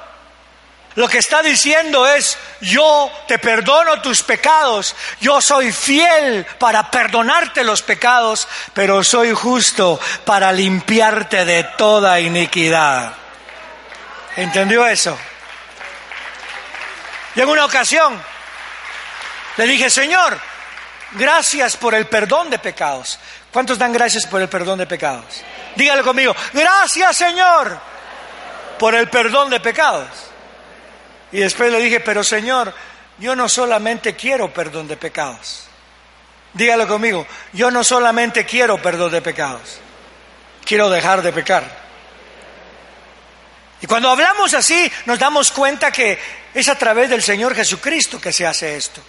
Lo 0.95 1.07
que 1.07 1.19
está 1.19 1.41
diciendo 1.41 2.07
es, 2.07 2.37
yo 2.61 3.11
te 3.27 3.37
perdono 3.37 4.01
tus 4.01 4.23
pecados, 4.23 4.95
yo 5.21 5.39
soy 5.39 5.71
fiel 5.71 6.45
para 6.57 6.89
perdonarte 6.89 7.63
los 7.63 7.81
pecados, 7.81 8.47
pero 8.73 9.03
soy 9.03 9.31
justo 9.31 9.99
para 10.25 10.51
limpiarte 10.51 11.45
de 11.45 11.63
toda 11.77 12.19
iniquidad. 12.19 13.13
¿Entendió 14.35 14.85
eso? 14.87 15.17
Y 17.35 17.41
en 17.41 17.49
una 17.49 17.65
ocasión 17.65 18.21
le 19.57 19.67
dije, 19.67 19.89
Señor, 19.89 20.39
gracias 21.11 21.77
por 21.77 21.93
el 21.93 22.07
perdón 22.07 22.49
de 22.49 22.57
pecados. 22.59 23.19
¿Cuántos 23.51 23.77
dan 23.77 23.93
gracias 23.93 24.25
por 24.25 24.41
el 24.41 24.49
perdón 24.49 24.79
de 24.79 24.87
pecados? 24.87 25.43
Dígalo 25.75 26.03
conmigo, 26.03 26.35
gracias 26.51 27.15
Señor 27.15 27.79
por 28.79 28.95
el 28.95 29.07
perdón 29.09 29.49
de 29.49 29.59
pecados. 29.59 30.07
Y 31.31 31.39
después 31.39 31.71
le 31.71 31.79
dije, 31.79 31.99
pero 31.99 32.23
Señor, 32.23 32.73
yo 33.19 33.35
no 33.35 33.47
solamente 33.49 34.15
quiero 34.15 34.53
perdón 34.53 34.87
de 34.87 34.97
pecados. 34.97 35.65
Dígalo 36.53 36.87
conmigo, 36.87 37.27
yo 37.53 37.69
no 37.69 37.83
solamente 37.83 38.45
quiero 38.45 38.81
perdón 38.81 39.11
de 39.11 39.21
pecados, 39.21 39.79
quiero 40.65 40.89
dejar 40.89 41.21
de 41.21 41.31
pecar. 41.31 41.89
Y 43.81 43.87
cuando 43.87 44.09
hablamos 44.09 44.53
así, 44.53 44.91
nos 45.05 45.19
damos 45.19 45.51
cuenta 45.51 45.91
que 45.91 46.17
es 46.53 46.67
a 46.67 46.75
través 46.75 47.09
del 47.09 47.21
Señor 47.21 47.55
Jesucristo 47.55 48.19
que 48.19 48.33
se 48.33 48.45
hace 48.45 48.75
esto. 48.75 49.01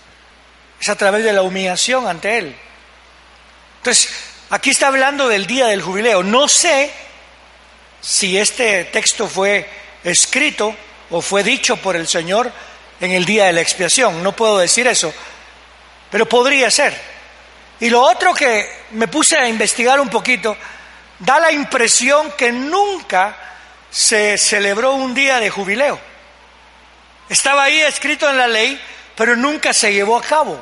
Es 0.81 0.89
a 0.89 0.97
través 0.97 1.25
de 1.25 1.33
la 1.33 1.43
humillación 1.43 2.07
ante 2.07 2.39
Él. 2.39 2.57
Entonces, 3.79 4.13
aquí 4.51 4.71
está 4.71 4.89
hablando 4.89 5.27
del 5.27 5.47
día 5.47 5.67
del 5.67 5.83
jubileo. 5.83 6.23
No 6.23 6.47
sé 6.47 6.93
si 8.01 8.39
este 8.39 8.85
texto 8.85 9.27
fue 9.27 9.69
escrito 10.05 10.75
o 11.11 11.21
fue 11.21 11.43
dicho 11.43 11.77
por 11.77 11.97
el 11.97 12.07
Señor 12.07 12.51
en 13.01 13.13
el 13.13 13.25
día 13.25 13.47
de 13.47 13.53
la 13.53 13.61
expiación. 13.61 14.23
No 14.23 14.33
puedo 14.33 14.59
decir 14.59 14.87
eso, 14.87 15.13
pero 16.11 16.27
podría 16.27 16.71
ser. 16.71 16.97
Y 17.81 17.91
lo 17.91 18.03
otro 18.03 18.35
que 18.35 18.69
me 18.93 19.09
puse 19.09 19.37
a 19.37 19.49
investigar 19.49 20.01
un 20.01 20.09
poquito, 20.09 20.57
da 21.19 21.41
la 21.41 21.51
impresión 21.51 22.33
que 22.33 22.53
nunca 22.53 23.37
se 23.91 24.39
celebró 24.39 24.95
un 24.95 25.15
día 25.15 25.41
de 25.41 25.51
jubileo. 25.51 25.99
Estaba 27.29 27.65
ahí 27.65 27.81
escrito 27.81 28.29
en 28.29 28.37
la 28.37 28.47
ley, 28.47 28.81
pero 29.17 29.37
nunca 29.37 29.73
se 29.73 29.93
llevó 29.93 30.19
a 30.19 30.23
cabo. 30.23 30.61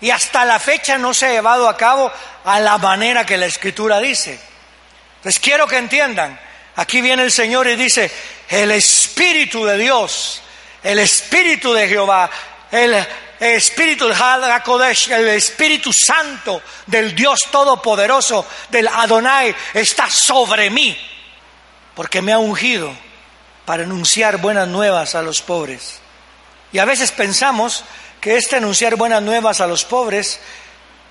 Y 0.00 0.10
hasta 0.10 0.44
la 0.44 0.58
fecha 0.58 0.96
no 0.96 1.12
se 1.12 1.26
ha 1.26 1.32
llevado 1.32 1.68
a 1.68 1.76
cabo 1.76 2.10
a 2.44 2.60
la 2.60 2.78
manera 2.78 3.26
que 3.26 3.36
la 3.36 3.46
escritura 3.46 3.98
dice. 4.00 4.40
Entonces 5.16 5.40
quiero 5.40 5.66
que 5.66 5.76
entiendan, 5.76 6.38
Aquí 6.76 7.02
viene 7.02 7.24
el 7.24 7.30
Señor 7.30 7.66
y 7.66 7.76
dice, 7.76 8.10
el 8.48 8.70
Espíritu 8.70 8.99
de 9.20 9.76
Dios, 9.76 10.40
el 10.82 10.98
Espíritu 10.98 11.74
de 11.74 11.86
Jehová, 11.86 12.30
el 12.72 13.06
Espíritu 13.38 14.06
el 14.06 15.28
Espíritu 15.28 15.92
Santo 15.92 16.62
del 16.86 17.14
Dios 17.14 17.40
Todopoderoso, 17.50 18.46
del 18.70 18.88
Adonai, 18.88 19.54
está 19.74 20.08
sobre 20.08 20.70
mí, 20.70 20.96
porque 21.94 22.22
me 22.22 22.32
ha 22.32 22.38
ungido 22.38 22.90
para 23.66 23.82
anunciar 23.82 24.38
buenas 24.38 24.66
nuevas 24.68 25.14
a 25.14 25.20
los 25.20 25.42
pobres. 25.42 26.00
Y 26.72 26.78
a 26.78 26.86
veces 26.86 27.12
pensamos 27.12 27.84
que 28.22 28.38
este 28.38 28.56
anunciar 28.56 28.96
buenas 28.96 29.22
nuevas 29.22 29.60
a 29.60 29.66
los 29.66 29.84
pobres 29.84 30.40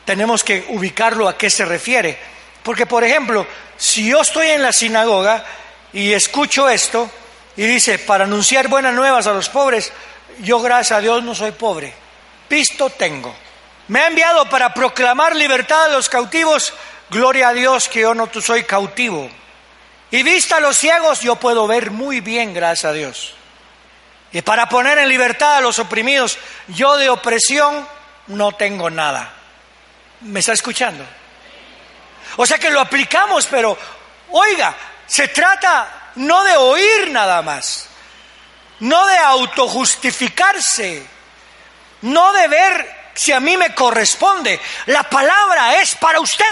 tenemos 0.04 0.44
que 0.44 0.66
ubicarlo 0.70 1.28
a 1.28 1.38
qué 1.38 1.52
se 1.52 1.64
refiere. 1.64 2.18
Porque, 2.64 2.88
por 2.88 3.04
ejemplo, 3.04 3.46
si 3.78 4.10
yo 4.10 4.22
estoy 4.22 4.48
en 4.48 4.64
la 4.64 4.74
sinagoga 4.74 5.46
y 5.94 6.12
escucho 6.14 6.68
esto 6.68 7.12
y 7.60 7.68
dice, 7.68 8.00
para 8.00 8.24
anunciar 8.24 8.70
buenas 8.70 8.94
nuevas 8.94 9.28
a 9.28 9.34
los 9.34 9.50
pobres, 9.50 9.92
yo 10.40 10.62
gracias 10.62 10.98
a 10.98 11.02
Dios 11.02 11.22
no 11.26 11.36
soy 11.36 11.52
pobre, 11.52 11.94
pisto 12.48 12.90
tengo. 12.90 13.36
Me 13.90 14.00
ha 14.00 14.08
enviado 14.08 14.46
para 14.46 14.74
proclamar 14.74 15.36
libertad 15.36 15.84
a 15.84 15.90
los 15.90 16.08
cautivos, 16.08 16.72
gloria 17.10 17.50
a 17.50 17.54
Dios 17.54 17.90
que 17.90 18.00
yo 18.00 18.14
no 18.14 18.30
soy 18.40 18.64
cautivo. 18.64 19.30
Y 20.10 20.24
vista 20.24 20.56
a 20.56 20.60
los 20.62 20.78
ciegos, 20.78 21.20
yo 21.20 21.36
puedo 21.36 21.68
ver 21.68 21.92
muy 21.92 22.22
bien, 22.22 22.54
gracias 22.54 22.92
a 22.92 22.94
Dios. 22.94 23.34
Y 24.32 24.42
para 24.42 24.70
poner 24.70 24.98
en 24.98 25.10
libertad 25.10 25.58
a 25.58 25.62
los 25.62 25.80
oprimidos, 25.80 26.38
yo 26.70 26.96
de 26.96 27.10
opresión 27.10 27.86
no 28.28 28.54
tengo 28.54 28.90
nada. 28.90 29.34
¿Me 30.22 30.40
está 30.40 30.54
escuchando? 30.54 31.06
O 32.38 32.46
sea 32.46 32.58
que 32.58 32.70
lo 32.70 32.80
aplicamos, 32.80 33.48
pero 33.48 33.78
oiga, 34.30 34.74
se 35.06 35.28
trata 35.28 35.99
no 36.20 36.44
de 36.44 36.58
oír 36.58 37.12
nada 37.12 37.42
más, 37.42 37.88
no 38.80 39.06
de 39.06 39.18
autojustificarse, 39.18 41.06
no 42.02 42.34
de 42.34 42.48
ver 42.50 43.00
si 43.14 43.32
a 43.32 43.40
mí 43.40 43.56
me 43.56 43.74
corresponde. 43.74 44.60
La 44.88 45.04
palabra 45.04 45.80
es 45.80 45.96
para 45.96 46.20
usted. 46.20 46.46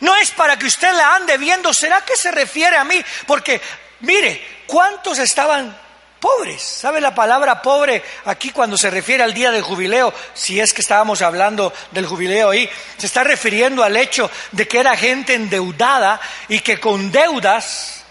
No 0.00 0.16
es 0.16 0.30
para 0.30 0.58
que 0.58 0.66
usted 0.66 0.92
la 0.94 1.14
ande 1.14 1.36
viendo. 1.36 1.74
¿Será 1.74 2.00
que 2.02 2.16
se 2.16 2.30
refiere 2.30 2.76
a 2.78 2.84
mí? 2.84 3.02
Porque, 3.26 3.60
mire, 4.00 4.64
¿cuántos 4.66 5.18
estaban 5.18 5.78
pobres. 6.22 6.62
¿Sabe 6.62 7.00
la 7.00 7.12
palabra 7.12 7.60
pobre 7.60 8.00
aquí 8.26 8.50
cuando 8.50 8.78
se 8.78 8.90
refiere 8.90 9.24
al 9.24 9.34
día 9.34 9.50
del 9.50 9.62
jubileo? 9.62 10.14
Si 10.32 10.60
es 10.60 10.72
que 10.72 10.80
estábamos 10.80 11.20
hablando 11.20 11.72
del 11.90 12.06
jubileo 12.06 12.50
ahí, 12.50 12.70
se 12.96 13.06
está 13.06 13.24
refiriendo 13.24 13.82
al 13.82 13.96
hecho 13.96 14.30
de 14.52 14.68
que 14.68 14.78
era 14.78 14.96
gente 14.96 15.34
endeudada 15.34 16.20
y 16.48 16.60
que 16.60 16.78
con 16.78 17.10
deudas 17.10 18.04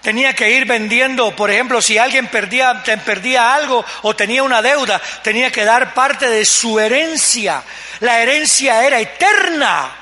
tenía 0.00 0.32
que 0.32 0.50
ir 0.50 0.64
vendiendo, 0.64 1.34
por 1.34 1.50
ejemplo, 1.50 1.82
si 1.82 1.98
alguien 1.98 2.28
perdía, 2.28 2.84
perdía 3.04 3.52
algo 3.52 3.84
o 4.02 4.14
tenía 4.14 4.44
una 4.44 4.62
deuda, 4.62 5.02
tenía 5.22 5.50
que 5.50 5.64
dar 5.64 5.92
parte 5.92 6.28
de 6.28 6.44
su 6.44 6.78
herencia. 6.78 7.64
La 7.98 8.20
herencia 8.20 8.86
era 8.86 9.00
eterna. 9.00 9.96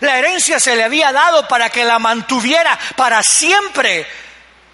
La 0.00 0.18
herencia 0.18 0.58
se 0.58 0.74
le 0.74 0.84
había 0.84 1.12
dado 1.12 1.46
para 1.48 1.68
que 1.68 1.84
la 1.84 1.98
mantuviera 1.98 2.78
para 2.96 3.22
siempre 3.22 4.06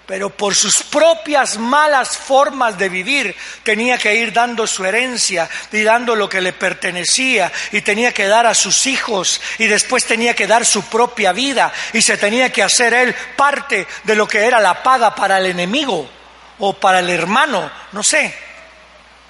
pero 0.07 0.31
por 0.31 0.55
sus 0.55 0.83
propias 0.83 1.57
malas 1.57 2.17
formas 2.17 2.77
de 2.77 2.89
vivir 2.89 3.35
tenía 3.63 3.97
que 3.97 4.15
ir 4.15 4.33
dando 4.33 4.67
su 4.67 4.85
herencia 4.85 5.49
y 5.73 5.83
dando 5.83 6.15
lo 6.15 6.29
que 6.29 6.41
le 6.41 6.53
pertenecía 6.53 7.51
y 7.73 7.81
tenía 7.81 8.13
que 8.13 8.27
dar 8.27 8.47
a 8.47 8.55
sus 8.55 8.87
hijos 8.87 9.41
y 9.59 9.67
después 9.67 10.05
tenía 10.05 10.35
que 10.35 10.47
dar 10.47 10.67
su 10.67 10.85
propia 10.85 11.33
vida 11.33 11.73
y 11.93 12.03
se 12.03 12.19
tenía 12.19 12.53
que 12.53 12.63
hacer 12.63 12.93
él 12.93 13.15
parte 13.37 13.87
de 14.05 14.15
lo 14.15 14.29
que 14.29 14.45
era 14.45 14.61
la 14.61 14.83
paga 14.83 15.15
para 15.15 15.39
el 15.39 15.47
enemigo 15.47 16.09
o 16.59 16.73
para 16.75 17.01
el 17.01 17.11
hermano, 17.11 17.71
no 17.93 18.03
sé. 18.03 18.35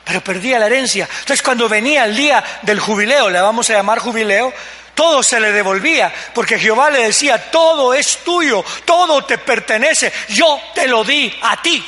Pero 0.04 0.23
perdía 0.23 0.59
la 0.59 0.66
herencia. 0.66 1.09
Entonces 1.11 1.40
cuando 1.40 1.69
venía 1.69 2.04
el 2.04 2.14
día 2.14 2.45
del 2.62 2.78
jubileo, 2.78 3.31
le 3.31 3.40
vamos 3.40 3.71
a 3.71 3.75
llamar 3.75 4.00
jubileo, 4.00 4.52
todo 4.94 5.22
se 5.22 5.40
le 5.40 5.52
devolvía, 5.52 6.12
porque 6.32 6.58
Jehová 6.58 6.90
le 6.90 7.04
decía, 7.04 7.50
todo 7.50 7.92
es 7.92 8.18
tuyo, 8.18 8.64
todo 8.84 9.24
te 9.24 9.38
pertenece, 9.38 10.12
yo 10.28 10.60
te 10.74 10.86
lo 10.86 11.02
di 11.04 11.34
a 11.42 11.60
ti. 11.60 11.84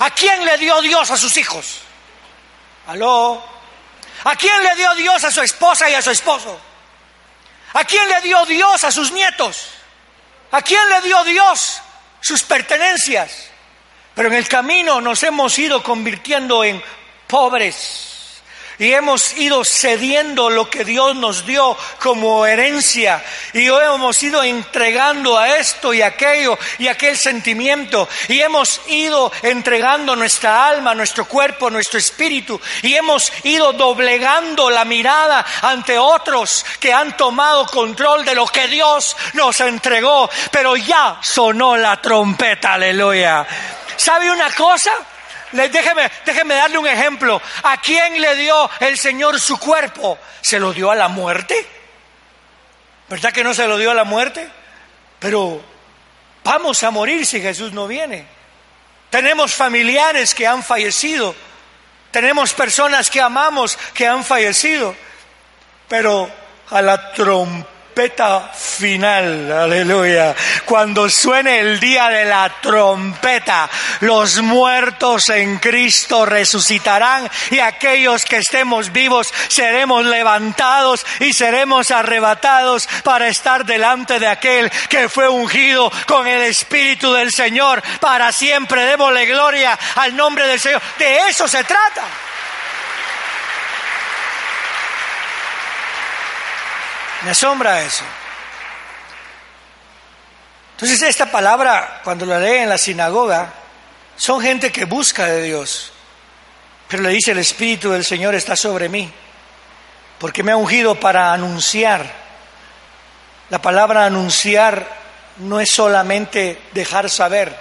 ¿A 0.00 0.10
quién 0.10 0.44
le 0.44 0.56
dio 0.58 0.80
Dios 0.80 1.10
a 1.10 1.16
sus 1.16 1.36
hijos? 1.36 1.80
¿Aló? 2.86 3.42
¿A 4.24 4.36
quién 4.36 4.62
le 4.62 4.76
dio 4.76 4.94
Dios 4.94 5.22
a 5.24 5.30
su 5.30 5.42
esposa 5.42 5.90
y 5.90 5.94
a 5.94 6.02
su 6.02 6.10
esposo? 6.10 6.58
¿A 7.74 7.84
quién 7.84 8.08
le 8.08 8.20
dio 8.22 8.44
Dios 8.46 8.84
a 8.84 8.90
sus 8.90 9.12
nietos? 9.12 9.68
¿A 10.50 10.62
quién 10.62 10.88
le 10.88 11.00
dio 11.02 11.22
Dios 11.24 11.80
sus 12.20 12.42
pertenencias? 12.42 13.50
Pero 14.14 14.28
en 14.28 14.34
el 14.34 14.48
camino 14.48 15.00
nos 15.00 15.22
hemos 15.22 15.58
ido 15.58 15.82
convirtiendo 15.82 16.64
en 16.64 16.82
pobres 17.26 18.17
y 18.78 18.92
hemos 18.92 19.36
ido 19.36 19.64
cediendo 19.64 20.50
lo 20.50 20.70
que 20.70 20.84
Dios 20.84 21.16
nos 21.16 21.44
dio 21.44 21.76
como 22.00 22.46
herencia 22.46 23.22
y 23.52 23.66
hemos 23.66 24.22
ido 24.22 24.42
entregando 24.42 25.36
a 25.36 25.56
esto 25.56 25.92
y 25.92 26.02
aquello 26.02 26.58
y 26.78 26.88
aquel 26.88 27.16
sentimiento 27.16 28.08
y 28.28 28.40
hemos 28.40 28.80
ido 28.86 29.32
entregando 29.42 30.14
nuestra 30.14 30.66
alma, 30.68 30.94
nuestro 30.94 31.24
cuerpo, 31.24 31.70
nuestro 31.70 31.98
espíritu 31.98 32.60
y 32.82 32.94
hemos 32.94 33.32
ido 33.44 33.72
doblegando 33.72 34.70
la 34.70 34.84
mirada 34.84 35.44
ante 35.62 35.98
otros 35.98 36.64
que 36.78 36.92
han 36.92 37.16
tomado 37.16 37.66
control 37.66 38.24
de 38.24 38.34
lo 38.34 38.46
que 38.46 38.68
Dios 38.68 39.16
nos 39.34 39.60
entregó, 39.60 40.30
pero 40.50 40.76
ya 40.76 41.18
sonó 41.22 41.76
la 41.76 42.00
trompeta, 42.00 42.74
aleluya. 42.74 43.46
¿Sabe 43.96 44.30
una 44.30 44.50
cosa? 44.52 44.92
Déjeme, 45.52 46.10
déjeme 46.24 46.54
darle 46.54 46.78
un 46.78 46.86
ejemplo. 46.86 47.40
¿A 47.62 47.80
quién 47.80 48.20
le 48.20 48.36
dio 48.36 48.70
el 48.80 48.98
Señor 48.98 49.40
su 49.40 49.58
cuerpo? 49.58 50.18
¿Se 50.40 50.58
lo 50.58 50.72
dio 50.72 50.90
a 50.90 50.94
la 50.94 51.08
muerte? 51.08 51.66
¿Verdad 53.08 53.32
que 53.32 53.44
no 53.44 53.54
se 53.54 53.66
lo 53.66 53.78
dio 53.78 53.90
a 53.90 53.94
la 53.94 54.04
muerte? 54.04 54.48
Pero 55.18 55.62
vamos 56.44 56.82
a 56.82 56.90
morir 56.90 57.24
si 57.24 57.40
Jesús 57.40 57.72
no 57.72 57.86
viene. 57.86 58.26
Tenemos 59.10 59.54
familiares 59.54 60.34
que 60.34 60.46
han 60.46 60.62
fallecido. 60.62 61.34
Tenemos 62.10 62.52
personas 62.52 63.10
que 63.10 63.20
amamos 63.20 63.78
que 63.94 64.06
han 64.06 64.24
fallecido. 64.24 64.94
Pero 65.88 66.30
a 66.70 66.82
la 66.82 67.12
trompeta 67.12 67.77
trompeta 67.98 68.52
final, 68.54 69.50
aleluya. 69.50 70.32
Cuando 70.64 71.10
suene 71.10 71.58
el 71.58 71.80
día 71.80 72.08
de 72.08 72.26
la 72.26 72.48
trompeta, 72.62 73.68
los 74.00 74.40
muertos 74.40 75.28
en 75.30 75.58
Cristo 75.58 76.24
resucitarán 76.24 77.28
y 77.50 77.58
aquellos 77.58 78.24
que 78.24 78.36
estemos 78.36 78.92
vivos 78.92 79.34
seremos 79.48 80.04
levantados 80.04 81.04
y 81.18 81.32
seremos 81.32 81.90
arrebatados 81.90 82.88
para 83.02 83.26
estar 83.26 83.64
delante 83.64 84.20
de 84.20 84.28
aquel 84.28 84.70
que 84.88 85.08
fue 85.08 85.28
ungido 85.28 85.90
con 86.06 86.28
el 86.28 86.42
Espíritu 86.42 87.12
del 87.12 87.32
Señor 87.32 87.82
para 87.98 88.30
siempre. 88.30 88.86
Démosle 88.86 89.26
gloria 89.26 89.76
al 89.96 90.14
nombre 90.14 90.46
del 90.46 90.60
Señor. 90.60 90.80
De 91.00 91.28
eso 91.28 91.48
se 91.48 91.64
trata. 91.64 92.27
Me 97.22 97.30
asombra 97.30 97.82
eso. 97.82 98.04
Entonces 100.72 101.02
esta 101.02 101.26
palabra, 101.26 102.00
cuando 102.04 102.24
la 102.24 102.38
lee 102.38 102.58
en 102.58 102.68
la 102.68 102.78
sinagoga, 102.78 103.52
son 104.16 104.40
gente 104.40 104.70
que 104.70 104.84
busca 104.84 105.26
de 105.26 105.42
Dios. 105.42 105.92
Pero 106.86 107.02
le 107.02 107.10
dice 107.10 107.32
el 107.32 107.38
Espíritu 107.38 107.90
del 107.90 108.04
Señor 108.04 108.34
está 108.34 108.54
sobre 108.54 108.88
mí, 108.88 109.10
porque 110.18 110.42
me 110.42 110.52
ha 110.52 110.56
ungido 110.56 110.94
para 110.94 111.32
anunciar. 111.32 112.08
La 113.50 113.60
palabra 113.60 114.06
anunciar 114.06 114.86
no 115.38 115.60
es 115.60 115.70
solamente 115.70 116.62
dejar 116.72 117.10
saber. 117.10 117.54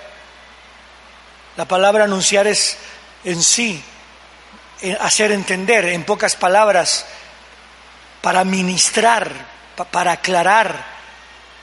La 1.55 1.65
palabra 1.65 2.03
anunciar 2.03 2.45
es 2.45 2.77
en 3.23 3.41
sí 3.41 3.83
hacer 4.99 5.31
entender, 5.31 5.85
en 5.85 6.03
pocas 6.03 6.35
palabras, 6.35 7.05
para 8.21 8.43
ministrar, 8.43 9.31
para 9.91 10.13
aclarar, 10.13 10.85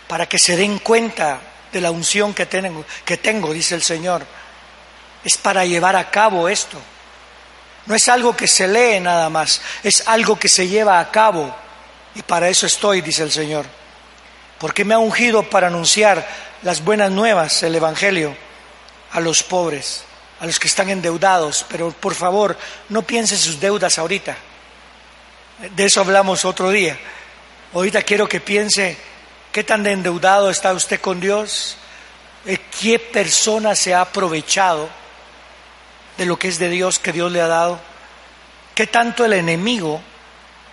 para 0.07 0.27
que 0.27 0.38
se 0.38 0.57
den 0.57 0.79
cuenta 0.79 1.40
de 1.73 1.81
la 1.81 1.90
unción 1.90 2.33
que 2.33 2.47
tengo, 2.47 2.85
que 3.05 3.17
tengo, 3.17 3.53
dice 3.53 3.75
el 3.75 3.83
Señor. 3.83 4.25
Es 5.25 5.37
para 5.37 5.64
llevar 5.64 5.97
a 5.97 6.11
cabo 6.11 6.49
esto. 6.49 6.79
No 7.87 7.95
es 7.95 8.09
algo 8.09 8.37
que 8.37 8.49
se 8.49 8.67
lee 8.67 9.01
nada 9.01 9.29
más, 9.29 9.61
es 9.83 10.07
algo 10.07 10.38
que 10.38 10.49
se 10.49 10.69
lleva 10.69 11.01
a 11.01 11.11
cabo. 11.11 11.55
Y 12.14 12.23
para 12.23 12.49
eso 12.49 12.67
estoy, 12.67 13.01
dice 13.01 13.23
el 13.23 13.33
Señor. 13.33 13.67
Porque 14.59 14.85
me 14.85 14.95
ha 14.95 14.99
ungido 14.99 15.43
para 15.43 15.67
anunciar 15.67 16.27
las 16.62 16.83
buenas 16.83 17.11
nuevas, 17.11 17.62
el 17.62 17.75
Evangelio, 17.75 18.37
a 19.12 19.21
los 19.21 19.43
pobres, 19.43 20.05
a 20.40 20.47
los 20.47 20.59
que 20.59 20.69
están 20.69 20.88
endeudados. 20.90 21.67
Pero 21.69 21.90
por 21.90 22.14
favor, 22.14 22.57
no 22.88 23.03
piense 23.03 23.37
sus 23.37 23.61
deudas 23.61 23.99
ahorita. 23.99 24.37
De 25.59 25.85
eso 25.85 26.01
hablamos 26.01 26.45
otro 26.45 26.71
día. 26.71 26.99
Ahorita 27.73 28.03
quiero 28.03 28.29
que 28.29 28.40
piense 28.40 28.97
qué 29.53 29.62
tan 29.62 29.87
endeudado 29.87 30.51
está 30.51 30.73
usted 30.73 31.01
con 31.01 31.21
Dios, 31.21 31.77
eh, 32.45 32.59
qué 32.81 32.99
persona 32.99 33.77
se 33.77 33.95
ha 33.95 34.01
aprovechado 34.01 34.88
de 36.17 36.27
lo 36.27 36.37
que 36.37 36.49
es 36.49 36.59
de 36.59 36.69
Dios 36.69 36.99
que 36.99 37.12
Dios 37.12 37.31
le 37.31 37.40
ha 37.40 37.47
dado, 37.47 37.79
qué 38.75 38.88
tanto 38.88 39.25
el 39.25 39.33
enemigo 39.33 40.01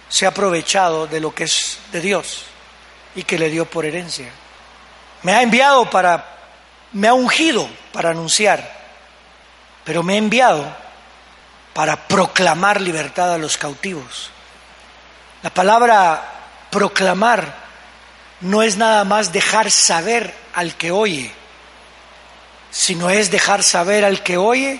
se 0.10 0.26
ha 0.26 0.30
aprovechado 0.30 1.06
de 1.06 1.20
lo 1.20 1.34
que 1.34 1.44
es 1.44 1.80
de 1.91 2.02
Dios 2.02 2.44
y 3.15 3.24
que 3.24 3.38
le 3.38 3.50
dio 3.50 3.65
por 3.65 3.86
herencia. 3.86 4.32
Me 5.22 5.34
ha 5.34 5.44
enviado 5.44 5.89
para, 5.91 6.26
me 6.94 7.08
ha 7.08 7.13
ungido 7.13 7.70
para 7.94 8.10
anunciar, 8.10 8.80
pero 9.84 10.02
me 10.02 10.15
ha 10.15 10.17
enviado 10.17 10.76
para 11.74 12.08
proclamar 12.08 12.82
libertad 12.82 13.34
a 13.34 13.38
los 13.38 13.58
cautivos 13.58 14.32
la 15.43 15.49
palabra 15.49 16.67
proclamar 16.69 17.56
no 18.41 18.62
es 18.63 18.77
nada 18.77 19.04
más 19.04 19.32
dejar 19.32 19.71
saber 19.71 20.34
al 20.54 20.75
que 20.75 20.91
oye, 20.91 21.32
sino 22.71 23.10
es 23.10 23.32
dejar 23.32 23.63
saber 23.63 24.06
al 24.06 24.23
que 24.23 24.38
oye 24.38 24.80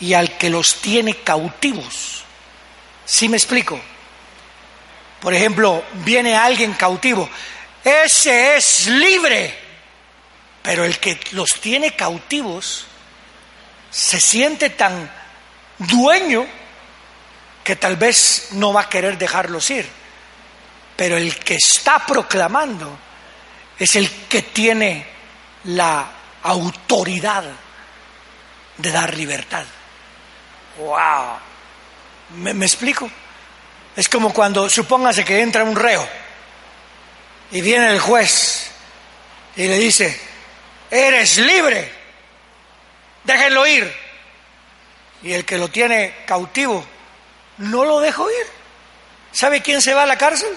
y 0.00 0.14
al 0.14 0.36
que 0.36 0.50
los 0.50 0.76
tiene 0.76 1.14
cautivos. 1.14 2.24
¿Sí 3.04 3.28
me 3.28 3.36
explico? 3.36 3.80
Por 5.20 5.34
ejemplo, 5.34 5.82
viene 6.04 6.36
alguien 6.36 6.74
cautivo, 6.74 7.28
ese 7.82 8.56
es 8.56 8.86
libre, 8.86 9.54
pero 10.62 10.84
el 10.84 10.98
que 10.98 11.18
los 11.32 11.48
tiene 11.60 11.94
cautivos 11.94 12.86
se 13.90 14.20
siente 14.20 14.70
tan 14.70 15.10
dueño 15.78 16.46
que 17.66 17.74
tal 17.74 17.96
vez 17.96 18.50
no 18.52 18.72
va 18.72 18.82
a 18.82 18.88
querer 18.88 19.18
dejarlos 19.18 19.70
ir, 19.70 19.84
pero 20.94 21.16
el 21.16 21.36
que 21.36 21.56
está 21.56 21.98
proclamando 22.06 22.96
es 23.76 23.96
el 23.96 24.08
que 24.28 24.42
tiene 24.42 25.04
la 25.64 26.08
autoridad 26.44 27.42
de 28.76 28.92
dar 28.92 29.16
libertad. 29.16 29.64
¡Wow! 30.78 31.38
¿Me, 32.36 32.64
explico? 32.64 33.10
Es 33.96 34.08
como 34.08 34.32
cuando 34.32 34.70
supóngase 34.70 35.24
que 35.24 35.40
entra 35.40 35.64
un 35.64 35.74
reo 35.74 36.08
y 37.50 37.60
viene 37.62 37.90
el 37.90 37.98
juez 37.98 38.70
y 39.56 39.66
le 39.66 39.76
dice, 39.76 40.20
eres 40.88 41.38
libre, 41.38 41.92
déjenlo 43.24 43.66
ir. 43.66 43.92
y 45.24 45.32
el 45.32 45.44
que 45.44 45.58
lo 45.58 45.66
tiene 45.66 46.18
cautivo 46.26 46.86
no 47.58 47.84
lo 47.84 48.00
deja 48.00 48.22
ir. 48.22 48.46
¿Sabe 49.32 49.62
quién 49.62 49.82
se 49.82 49.94
va 49.94 50.04
a 50.04 50.06
la 50.06 50.16
cárcel? 50.16 50.48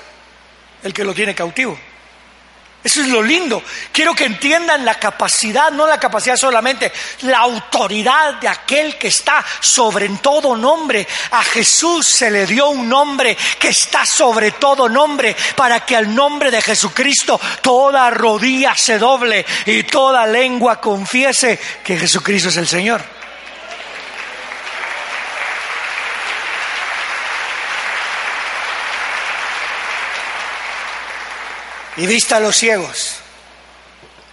El 0.84 0.94
que 0.94 1.04
lo 1.04 1.14
tiene 1.14 1.36
cautivo. 1.36 1.78
Eso 2.82 3.02
es 3.02 3.10
lo 3.10 3.22
lindo. 3.22 3.62
Quiero 3.92 4.16
que 4.16 4.24
entiendan 4.24 4.86
la 4.86 4.98
capacidad, 4.98 5.70
no 5.70 5.86
la 5.86 6.00
capacidad 6.00 6.38
solamente, 6.38 6.90
la 7.24 7.40
autoridad 7.40 8.36
de 8.36 8.48
aquel 8.48 8.98
que 8.98 9.10
está 9.10 9.44
sobre 9.60 10.08
todo 10.22 10.56
nombre. 10.56 11.06
A 11.32 11.44
Jesús 11.44 12.08
se 12.08 12.32
le 12.32 12.46
dio 12.46 12.70
un 12.70 12.88
nombre 12.88 13.38
que 13.60 13.70
está 13.70 14.06
sobre 14.06 14.52
todo 14.52 14.88
nombre 14.88 15.36
para 15.58 15.86
que 15.86 15.98
al 15.98 16.16
nombre 16.16 16.52
de 16.52 16.62
Jesucristo 16.62 17.40
toda 17.62 18.10
rodilla 18.12 18.74
se 18.76 18.98
doble 18.98 19.46
y 19.66 19.84
toda 19.84 20.26
lengua 20.26 20.80
confiese 20.80 21.60
que 21.84 21.98
Jesucristo 21.98 22.48
es 22.48 22.56
el 22.56 22.68
Señor. 22.68 23.19
Y 32.00 32.08
vista 32.08 32.38
a 32.38 32.40
los 32.40 32.56
ciegos. 32.56 33.16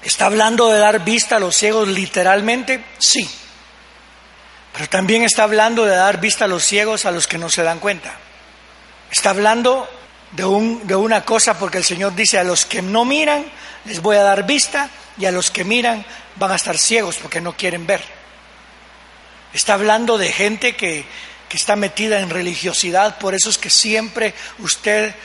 ¿Está 0.02 0.26
hablando 0.26 0.68
de 0.68 0.78
dar 0.78 1.04
vista 1.04 1.36
a 1.36 1.40
los 1.40 1.56
ciegos 1.56 1.88
literalmente? 1.88 2.84
Sí. 2.98 3.28
Pero 4.72 4.88
también 4.88 5.24
está 5.24 5.42
hablando 5.42 5.84
de 5.84 5.96
dar 5.96 6.20
vista 6.20 6.44
a 6.44 6.48
los 6.48 6.64
ciegos 6.64 7.06
a 7.06 7.10
los 7.10 7.26
que 7.26 7.38
no 7.38 7.50
se 7.50 7.64
dan 7.64 7.80
cuenta. 7.80 8.14
Está 9.10 9.30
hablando 9.30 9.88
de, 10.30 10.44
un, 10.44 10.86
de 10.86 10.94
una 10.94 11.24
cosa 11.24 11.58
porque 11.58 11.78
el 11.78 11.84
Señor 11.84 12.14
dice 12.14 12.38
a 12.38 12.44
los 12.44 12.66
que 12.66 12.82
no 12.82 13.04
miran 13.04 13.44
les 13.84 14.00
voy 14.00 14.16
a 14.16 14.22
dar 14.22 14.46
vista 14.46 14.88
y 15.18 15.24
a 15.24 15.32
los 15.32 15.50
que 15.50 15.64
miran 15.64 16.04
van 16.36 16.52
a 16.52 16.56
estar 16.56 16.78
ciegos 16.78 17.16
porque 17.16 17.40
no 17.40 17.56
quieren 17.56 17.84
ver. 17.84 18.02
Está 19.52 19.74
hablando 19.74 20.18
de 20.18 20.30
gente 20.30 20.76
que, 20.76 21.04
que 21.48 21.56
está 21.56 21.74
metida 21.74 22.20
en 22.20 22.30
religiosidad, 22.30 23.18
por 23.18 23.34
eso 23.34 23.50
es 23.50 23.58
que 23.58 23.70
siempre 23.70 24.34
usted 24.60 25.16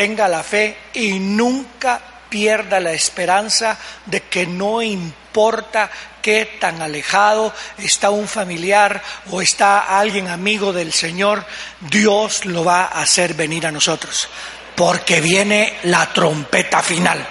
tenga 0.00 0.28
la 0.28 0.42
fe 0.42 0.78
y 0.94 1.18
nunca 1.18 2.00
pierda 2.30 2.80
la 2.80 2.90
esperanza 2.90 3.78
de 4.06 4.22
que 4.22 4.46
no 4.46 4.80
importa 4.80 5.90
qué 6.22 6.56
tan 6.58 6.80
alejado 6.80 7.52
está 7.76 8.08
un 8.08 8.26
familiar 8.26 9.02
o 9.30 9.42
está 9.42 9.98
alguien 9.98 10.28
amigo 10.28 10.72
del 10.72 10.94
Señor, 10.94 11.44
Dios 11.80 12.46
lo 12.46 12.64
va 12.64 12.84
a 12.84 13.02
hacer 13.02 13.34
venir 13.34 13.66
a 13.66 13.70
nosotros, 13.70 14.26
porque 14.74 15.20
viene 15.20 15.80
la 15.82 16.10
trompeta 16.14 16.80
final. 16.80 17.28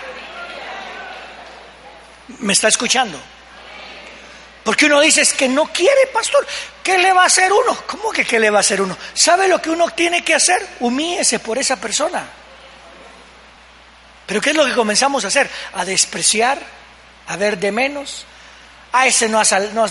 ¿Me 2.38 2.54
está 2.54 2.68
escuchando? 2.68 3.20
Porque 4.64 4.86
uno 4.86 5.02
dice 5.02 5.22
es 5.22 5.34
que 5.34 5.50
no 5.50 5.74
quiere, 5.74 6.06
pastor. 6.14 6.46
¿Qué 6.84 7.00
le 7.00 7.14
va 7.14 7.24
a 7.24 7.26
hacer 7.26 7.52
uno? 7.52 7.76
¿Cómo 7.88 8.12
que 8.12 8.26
qué 8.26 8.40
le 8.40 8.52
va 8.52 8.58
a 8.58 8.62
hacer 8.62 8.80
uno? 8.80 8.96
¿Sabe 9.16 9.48
lo 9.48 9.60
que 9.60 9.72
uno 9.72 9.90
tiene 9.90 10.24
que 10.24 10.36
hacer? 10.36 10.64
Humíese 10.82 11.40
por 11.40 11.58
esa 11.58 11.76
persona. 11.78 12.34
Pero 14.30 14.42
¿qué 14.42 14.52
es 14.52 14.56
lo 14.56 14.64
que 14.64 14.76
comenzamos 14.76 15.26
a 15.26 15.30
hacer? 15.30 15.50
A 15.74 15.84
despreciar, 15.84 16.60
a 17.26 17.36
ver 17.36 17.58
de 17.58 17.72
menos. 17.72 18.26
A 18.92 19.08
ese 19.08 19.28
no, 19.28 19.42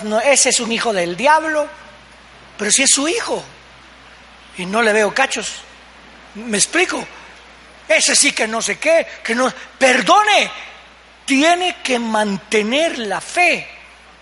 no, 0.05 0.21
ese 0.21 0.51
es 0.51 0.61
un 0.61 0.71
hijo 0.71 0.93
del 0.93 1.17
diablo, 1.17 1.67
pero 2.57 2.71
si 2.71 2.85
es 2.85 2.91
su 2.91 3.09
hijo 3.09 3.43
y 4.57 4.65
no 4.65 4.81
le 4.81 4.93
veo 4.93 5.13
cachos. 5.13 5.55
¿Me 6.37 6.57
explico? 6.57 7.05
Ese 7.89 8.15
sí 8.15 8.31
que 8.31 8.47
no 8.47 8.63
sé 8.63 8.79
qué, 8.79 9.05
que 9.25 9.35
no 9.35 9.53
perdone, 9.77 10.49
tiene 11.25 11.79
que 11.83 11.99
mantener 11.99 12.97
la 12.97 13.21
fe, 13.21 13.67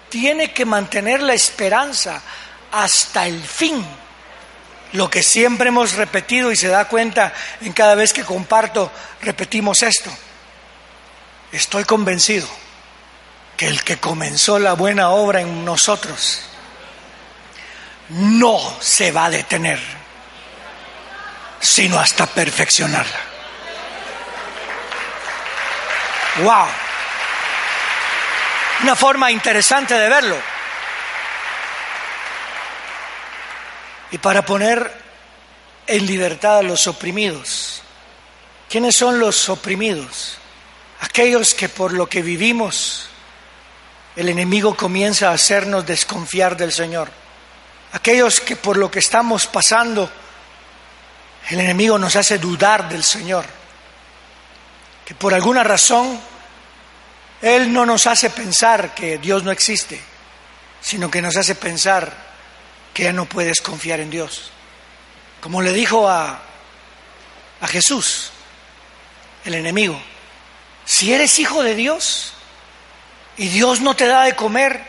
tiene 0.09 0.51
que 0.51 0.65
mantener 0.65 1.21
la 1.21 1.35
esperanza 1.35 2.23
hasta 2.73 3.27
el 3.27 3.43
fin 3.43 3.85
lo 4.93 5.11
que 5.11 5.23
siempre 5.23 5.69
hemos 5.69 5.95
repetido 5.95 6.51
y 6.53 6.57
se 6.57 6.69
da 6.69 6.87
cuenta 6.87 7.33
en 7.61 7.73
cada 7.73 7.95
vez 7.95 8.13
que 8.13 8.25
comparto, 8.25 8.91
repetimos 9.23 9.83
esto. 9.83 10.11
Estoy 11.53 11.85
convencido 11.85 12.49
que 13.57 13.67
el 13.67 13.83
que 13.83 13.99
comenzó 13.99 14.59
la 14.59 14.75
buena 14.75 15.11
obra 15.11 15.41
en 15.41 15.65
nosotros 15.65 16.43
no 18.09 18.77
se 18.81 19.11
va 19.11 19.27
a 19.27 19.31
detener, 19.31 19.81
sino 21.61 21.99
hasta 21.99 22.27
perfeccionarla. 22.27 23.21
¡Wow! 26.43 26.67
Una 28.83 28.95
forma 28.95 29.31
interesante 29.31 29.95
de 29.95 30.09
verlo. 30.09 30.56
Y 34.11 34.19
para 34.19 34.45
poner 34.45 34.91
en 35.87 36.07
libertad 36.07 36.59
a 36.59 36.63
los 36.63 36.87
oprimidos. 36.87 37.83
¿Quiénes 38.69 38.97
son 38.97 39.19
los 39.19 39.49
oprimidos? 39.49 40.39
Aquellos 41.01 41.55
que 41.55 41.69
por 41.69 41.93
lo 41.93 42.09
que 42.09 42.23
vivimos 42.23 43.09
el 44.17 44.31
enemigo 44.31 44.75
comienza 44.75 45.29
a 45.29 45.35
hacernos 45.35 45.87
desconfiar 45.87 46.57
del 46.57 46.73
Señor. 46.73 47.11
Aquellos 47.93 48.41
que 48.41 48.57
por 48.57 48.77
lo 48.79 48.91
que 48.91 48.99
estamos 48.99 49.47
pasando 49.47 50.11
el 51.51 51.61
enemigo 51.61 51.99
nos 51.99 52.17
hace 52.17 52.39
dudar 52.39 52.89
del 52.89 53.05
Señor. 53.05 53.45
Que 55.05 55.15
por 55.15 55.35
alguna 55.35 55.63
razón 55.63 56.19
Él 57.43 57.73
no 57.73 57.87
nos 57.87 58.07
hace 58.07 58.31
pensar 58.31 58.95
que 58.95 59.19
Dios 59.19 59.45
no 59.45 59.53
existe, 59.53 60.01
sino 60.81 61.11
que 61.11 61.23
nos 61.23 61.37
hace 61.37 61.55
pensar 61.55 62.27
que 62.97 63.03
ya 63.03 63.13
no 63.13 63.27
puedes 63.27 63.61
confiar 63.61 64.01
en 64.01 64.09
Dios. 64.09 64.51
Como 65.43 65.61
le 65.61 65.75
dijo 65.75 66.09
a, 66.09 66.41
a 67.61 67.67
Jesús, 67.67 68.31
el 69.45 69.53
enemigo, 69.55 70.01
si 70.87 71.13
eres 71.13 71.39
hijo 71.39 71.63
de 71.63 71.75
Dios 71.75 72.33
y 73.37 73.49
Dios 73.49 73.83
no 73.83 73.95
te 73.95 74.07
da 74.07 74.23
de 74.23 74.35
comer, 74.35 74.83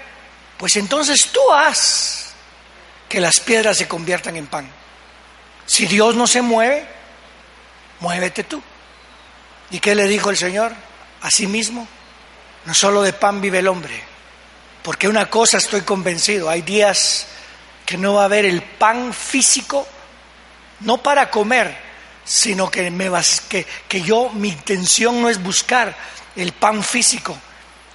pues 0.58 0.78
entonces 0.78 1.32
tú 1.34 1.52
haz 1.52 2.30
que 3.10 3.20
las 3.20 3.42
piedras 3.42 3.76
se 3.76 3.90
conviertan 3.90 4.38
en 4.38 4.48
pan. 4.48 4.72
Si 5.66 5.86
Dios 5.86 6.16
no 6.16 6.28
se 6.28 6.42
mueve, 6.42 6.88
muévete 8.00 8.46
tú. 8.46 8.64
¿Y 9.70 9.82
qué 9.82 9.96
le 9.96 10.08
dijo 10.08 10.30
el 10.30 10.38
Señor? 10.38 10.72
A 11.24 11.30
sí 11.30 11.46
mismo, 11.46 11.86
no 12.64 12.74
solo 12.74 13.02
de 13.02 13.12
pan 13.12 13.42
vive 13.42 13.60
el 13.60 13.68
hombre, 13.68 14.02
porque 14.82 15.10
una 15.10 15.30
cosa 15.30 15.58
estoy 15.58 15.82
convencido, 15.82 16.50
hay 16.50 16.62
días 16.62 17.28
que 17.88 17.98
no 17.98 18.16
va 18.16 18.24
a 18.24 18.26
haber 18.26 18.44
el 18.44 18.62
pan 18.64 19.14
físico, 19.14 19.88
no 20.82 20.98
para 20.98 21.32
comer, 21.32 21.74
sino 22.26 22.70
que, 22.70 22.92
me 22.92 23.08
vas, 23.08 23.40
que, 23.48 23.66
que 23.88 24.02
yo, 24.02 24.30
mi 24.34 24.50
intención 24.50 25.22
no 25.22 25.30
es 25.30 25.42
buscar 25.42 25.96
el 26.36 26.52
pan 26.52 26.84
físico, 26.84 27.38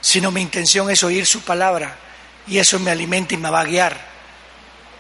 sino 0.00 0.30
mi 0.30 0.40
intención 0.40 0.90
es 0.90 1.04
oír 1.04 1.26
su 1.26 1.42
palabra 1.42 1.94
y 2.46 2.56
eso 2.56 2.78
me 2.80 2.90
alimenta 2.90 3.34
y 3.34 3.36
me 3.36 3.50
va 3.50 3.60
a 3.60 3.64
guiar. 3.64 4.00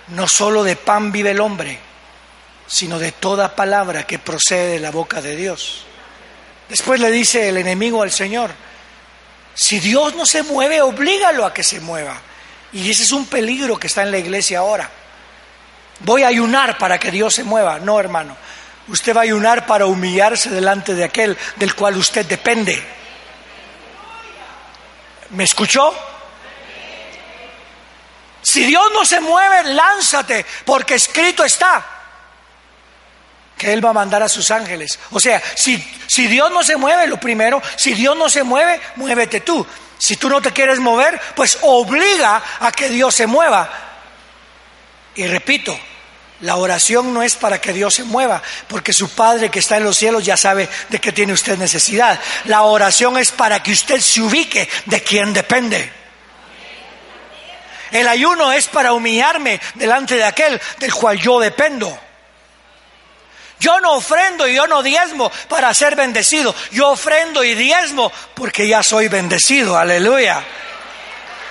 No 0.08 0.28
solo 0.28 0.62
de 0.62 0.76
pan 0.76 1.10
vive 1.10 1.30
el 1.30 1.40
hombre, 1.40 1.78
sino 2.66 2.98
de 2.98 3.12
toda 3.12 3.56
palabra 3.56 4.06
que 4.06 4.18
procede 4.18 4.72
de 4.72 4.80
la 4.80 4.90
boca 4.90 5.22
de 5.22 5.36
Dios. 5.36 5.86
Después 6.68 7.00
le 7.00 7.10
dice 7.10 7.48
el 7.48 7.56
enemigo 7.56 8.02
al 8.02 8.10
Señor, 8.12 8.50
si 9.54 9.80
Dios 9.80 10.14
no 10.16 10.26
se 10.26 10.42
mueve, 10.42 10.82
oblígalo 10.82 11.46
a 11.46 11.54
que 11.54 11.62
se 11.62 11.80
mueva. 11.80 12.20
Y 12.72 12.90
ese 12.90 13.02
es 13.02 13.12
un 13.12 13.26
peligro 13.26 13.78
que 13.78 13.86
está 13.86 14.02
en 14.02 14.10
la 14.10 14.18
iglesia 14.18 14.60
ahora. 14.60 14.90
Voy 16.00 16.22
a 16.22 16.28
ayunar 16.28 16.78
para 16.78 16.98
que 16.98 17.10
Dios 17.10 17.34
se 17.34 17.44
mueva. 17.44 17.78
No, 17.78 18.00
hermano. 18.00 18.36
Usted 18.88 19.14
va 19.14 19.20
a 19.20 19.24
ayunar 19.24 19.66
para 19.66 19.86
humillarse 19.86 20.50
delante 20.50 20.94
de 20.94 21.04
aquel 21.04 21.36
del 21.56 21.74
cual 21.74 21.96
usted 21.96 22.26
depende. 22.26 22.82
¿Me 25.30 25.44
escuchó? 25.44 25.94
Si 28.42 28.64
Dios 28.64 28.84
no 28.92 29.04
se 29.04 29.20
mueve, 29.20 29.72
lánzate, 29.72 30.44
porque 30.64 30.94
escrito 30.94 31.44
está 31.44 31.86
que 33.56 33.72
Él 33.72 33.84
va 33.84 33.90
a 33.90 33.94
mandar 33.94 34.22
a 34.24 34.28
sus 34.28 34.50
ángeles. 34.50 34.98
O 35.12 35.20
sea, 35.20 35.40
si, 35.54 35.78
si 36.08 36.26
Dios 36.26 36.50
no 36.50 36.64
se 36.64 36.76
mueve, 36.76 37.06
lo 37.06 37.20
primero, 37.20 37.62
si 37.76 37.94
Dios 37.94 38.16
no 38.16 38.28
se 38.28 38.42
mueve, 38.42 38.80
muévete 38.96 39.40
tú. 39.40 39.64
Si 40.02 40.16
tú 40.16 40.28
no 40.28 40.42
te 40.42 40.50
quieres 40.50 40.80
mover, 40.80 41.20
pues 41.36 41.58
obliga 41.62 42.42
a 42.58 42.72
que 42.72 42.88
Dios 42.88 43.14
se 43.14 43.28
mueva. 43.28 43.70
Y 45.14 45.28
repito, 45.28 45.78
la 46.40 46.56
oración 46.56 47.14
no 47.14 47.22
es 47.22 47.36
para 47.36 47.60
que 47.60 47.72
Dios 47.72 47.94
se 47.94 48.02
mueva, 48.02 48.42
porque 48.66 48.92
su 48.92 49.10
Padre 49.10 49.48
que 49.48 49.60
está 49.60 49.76
en 49.76 49.84
los 49.84 49.96
cielos 49.96 50.24
ya 50.24 50.36
sabe 50.36 50.68
de 50.88 51.00
qué 51.00 51.12
tiene 51.12 51.32
usted 51.32 51.56
necesidad. 51.56 52.18
La 52.46 52.62
oración 52.62 53.16
es 53.16 53.30
para 53.30 53.62
que 53.62 53.70
usted 53.70 54.00
se 54.00 54.20
ubique 54.20 54.68
de 54.86 55.02
quién 55.04 55.32
depende. 55.32 55.92
El 57.92 58.08
ayuno 58.08 58.50
es 58.50 58.66
para 58.66 58.94
humillarme 58.94 59.60
delante 59.76 60.16
de 60.16 60.24
aquel 60.24 60.60
del 60.78 60.92
cual 60.92 61.16
yo 61.20 61.38
dependo. 61.38 61.96
Yo 63.62 63.78
no 63.78 63.92
ofrendo 63.92 64.48
y 64.48 64.56
yo 64.56 64.66
no 64.66 64.82
diezmo 64.82 65.30
para 65.48 65.72
ser 65.72 65.94
bendecido. 65.94 66.52
Yo 66.72 66.90
ofrendo 66.90 67.44
y 67.44 67.54
diezmo 67.54 68.10
porque 68.34 68.66
ya 68.66 68.82
soy 68.82 69.06
bendecido. 69.06 69.78
Aleluya. 69.78 70.44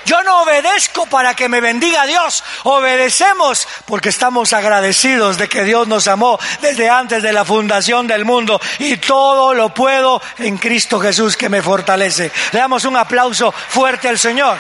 Yo 0.03 0.21
no 0.23 0.41
obedezco 0.41 1.05
para 1.05 1.35
que 1.35 1.47
me 1.47 1.61
bendiga 1.61 2.05
Dios, 2.05 2.43
obedecemos 2.63 3.65
porque 3.85 4.09
estamos 4.09 4.51
agradecidos 4.51 5.37
de 5.37 5.47
que 5.47 5.63
Dios 5.63 5.87
nos 5.87 6.07
amó 6.07 6.37
desde 6.59 6.89
antes 6.89 7.23
de 7.23 7.31
la 7.31 7.45
fundación 7.45 8.07
del 8.07 8.25
mundo 8.25 8.59
y 8.79 8.97
todo 8.97 9.53
lo 9.53 9.73
puedo 9.73 10.21
en 10.39 10.57
Cristo 10.57 10.99
Jesús 10.99 11.37
que 11.37 11.47
me 11.47 11.61
fortalece. 11.61 12.29
Le 12.51 12.59
damos 12.59 12.83
un 12.83 12.97
aplauso 12.97 13.53
fuerte 13.53 14.09
al 14.09 14.19
Señor. 14.19 14.57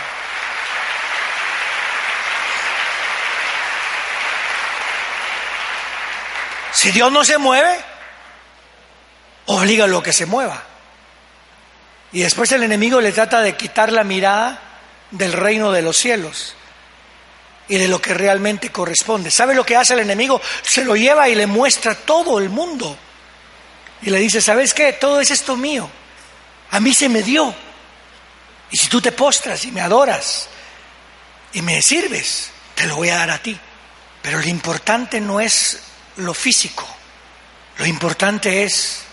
Si 6.81 6.89
Dios 6.89 7.11
no 7.11 7.23
se 7.23 7.37
mueve, 7.37 7.77
obliga 9.45 9.83
a 9.83 9.87
lo 9.87 10.01
que 10.01 10.11
se 10.11 10.25
mueva. 10.25 10.63
Y 12.11 12.23
después 12.23 12.51
el 12.53 12.63
enemigo 12.63 12.99
le 12.99 13.11
trata 13.11 13.39
de 13.41 13.55
quitar 13.55 13.91
la 13.91 14.03
mirada 14.03 14.59
del 15.11 15.31
reino 15.31 15.71
de 15.71 15.83
los 15.83 15.95
cielos 15.95 16.55
y 17.67 17.77
de 17.77 17.87
lo 17.87 18.01
que 18.01 18.15
realmente 18.15 18.71
corresponde. 18.71 19.29
¿Sabe 19.29 19.53
lo 19.53 19.63
que 19.63 19.75
hace 19.75 19.93
el 19.93 19.99
enemigo? 19.99 20.41
Se 20.63 20.83
lo 20.83 20.95
lleva 20.95 21.29
y 21.29 21.35
le 21.35 21.45
muestra 21.45 21.93
todo 21.93 22.39
el 22.39 22.49
mundo. 22.49 22.97
Y 24.01 24.09
le 24.09 24.17
dice, 24.17 24.41
¿sabes 24.41 24.73
qué? 24.73 24.93
Todo 24.93 25.21
es 25.21 25.29
esto 25.29 25.55
mío. 25.55 25.87
A 26.71 26.79
mí 26.79 26.95
se 26.95 27.09
me 27.09 27.21
dio. 27.21 27.53
Y 28.71 28.77
si 28.77 28.87
tú 28.87 28.99
te 28.99 29.11
postras 29.11 29.65
y 29.65 29.71
me 29.71 29.81
adoras 29.81 30.49
y 31.53 31.61
me 31.61 31.79
sirves, 31.83 32.49
te 32.73 32.87
lo 32.87 32.95
voy 32.95 33.09
a 33.09 33.17
dar 33.17 33.29
a 33.29 33.37
ti. 33.37 33.55
Pero 34.23 34.39
lo 34.39 34.47
importante 34.47 35.21
no 35.21 35.39
es 35.39 35.90
lo 36.17 36.33
físico. 36.33 36.87
Lo 37.77 37.85
importante 37.85 38.63
es 38.63 39.03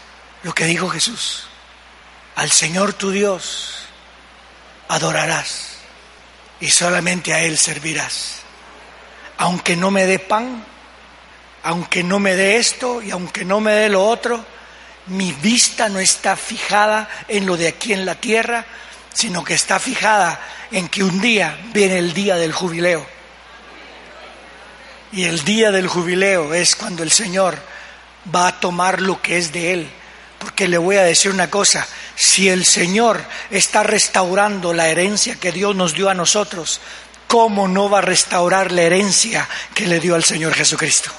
lo 0.42 0.54
que 0.54 0.64
dijo 0.64 0.88
Jesús. 0.88 1.44
Al 2.36 2.50
Señor 2.50 2.92
tu 2.92 3.10
Dios 3.10 3.76
adorarás 4.88 5.78
y 6.60 6.70
solamente 6.70 7.34
a 7.34 7.40
Él 7.40 7.58
servirás. 7.58 8.40
Aunque 9.38 9.76
no 9.76 9.90
me 9.90 10.06
dé 10.06 10.18
pan, 10.18 10.64
aunque 11.62 12.02
no 12.02 12.18
me 12.18 12.34
dé 12.34 12.56
esto 12.56 13.02
y 13.02 13.10
aunque 13.10 13.44
no 13.44 13.60
me 13.60 13.72
dé 13.72 13.88
lo 13.88 14.04
otro, 14.04 14.44
mi 15.06 15.32
vista 15.32 15.88
no 15.88 15.98
está 15.98 16.36
fijada 16.36 17.08
en 17.28 17.46
lo 17.46 17.56
de 17.56 17.68
aquí 17.68 17.92
en 17.92 18.04
la 18.04 18.14
tierra, 18.14 18.66
sino 19.12 19.44
que 19.44 19.54
está 19.54 19.78
fijada 19.78 20.40
en 20.70 20.88
que 20.88 21.02
un 21.02 21.20
día 21.20 21.58
viene 21.72 21.98
el 21.98 22.12
día 22.12 22.36
del 22.36 22.52
jubileo. 22.52 23.17
Y 25.12 25.24
el 25.24 25.42
día 25.44 25.70
del 25.70 25.88
jubileo 25.88 26.52
es 26.52 26.76
cuando 26.76 27.02
el 27.02 27.10
Señor 27.10 27.58
va 28.34 28.48
a 28.48 28.60
tomar 28.60 29.00
lo 29.00 29.22
que 29.22 29.38
es 29.38 29.52
de 29.52 29.72
Él. 29.72 29.90
Porque 30.38 30.68
le 30.68 30.78
voy 30.78 30.96
a 30.96 31.02
decir 31.02 31.32
una 31.32 31.50
cosa, 31.50 31.86
si 32.14 32.48
el 32.48 32.64
Señor 32.64 33.20
está 33.50 33.82
restaurando 33.82 34.72
la 34.72 34.88
herencia 34.88 35.36
que 35.36 35.50
Dios 35.50 35.74
nos 35.74 35.94
dio 35.94 36.08
a 36.08 36.14
nosotros, 36.14 36.80
¿cómo 37.26 37.66
no 37.66 37.90
va 37.90 37.98
a 37.98 38.02
restaurar 38.02 38.70
la 38.70 38.82
herencia 38.82 39.48
que 39.74 39.86
le 39.86 39.98
dio 39.98 40.14
al 40.14 40.24
Señor 40.24 40.54
Jesucristo? 40.54 41.10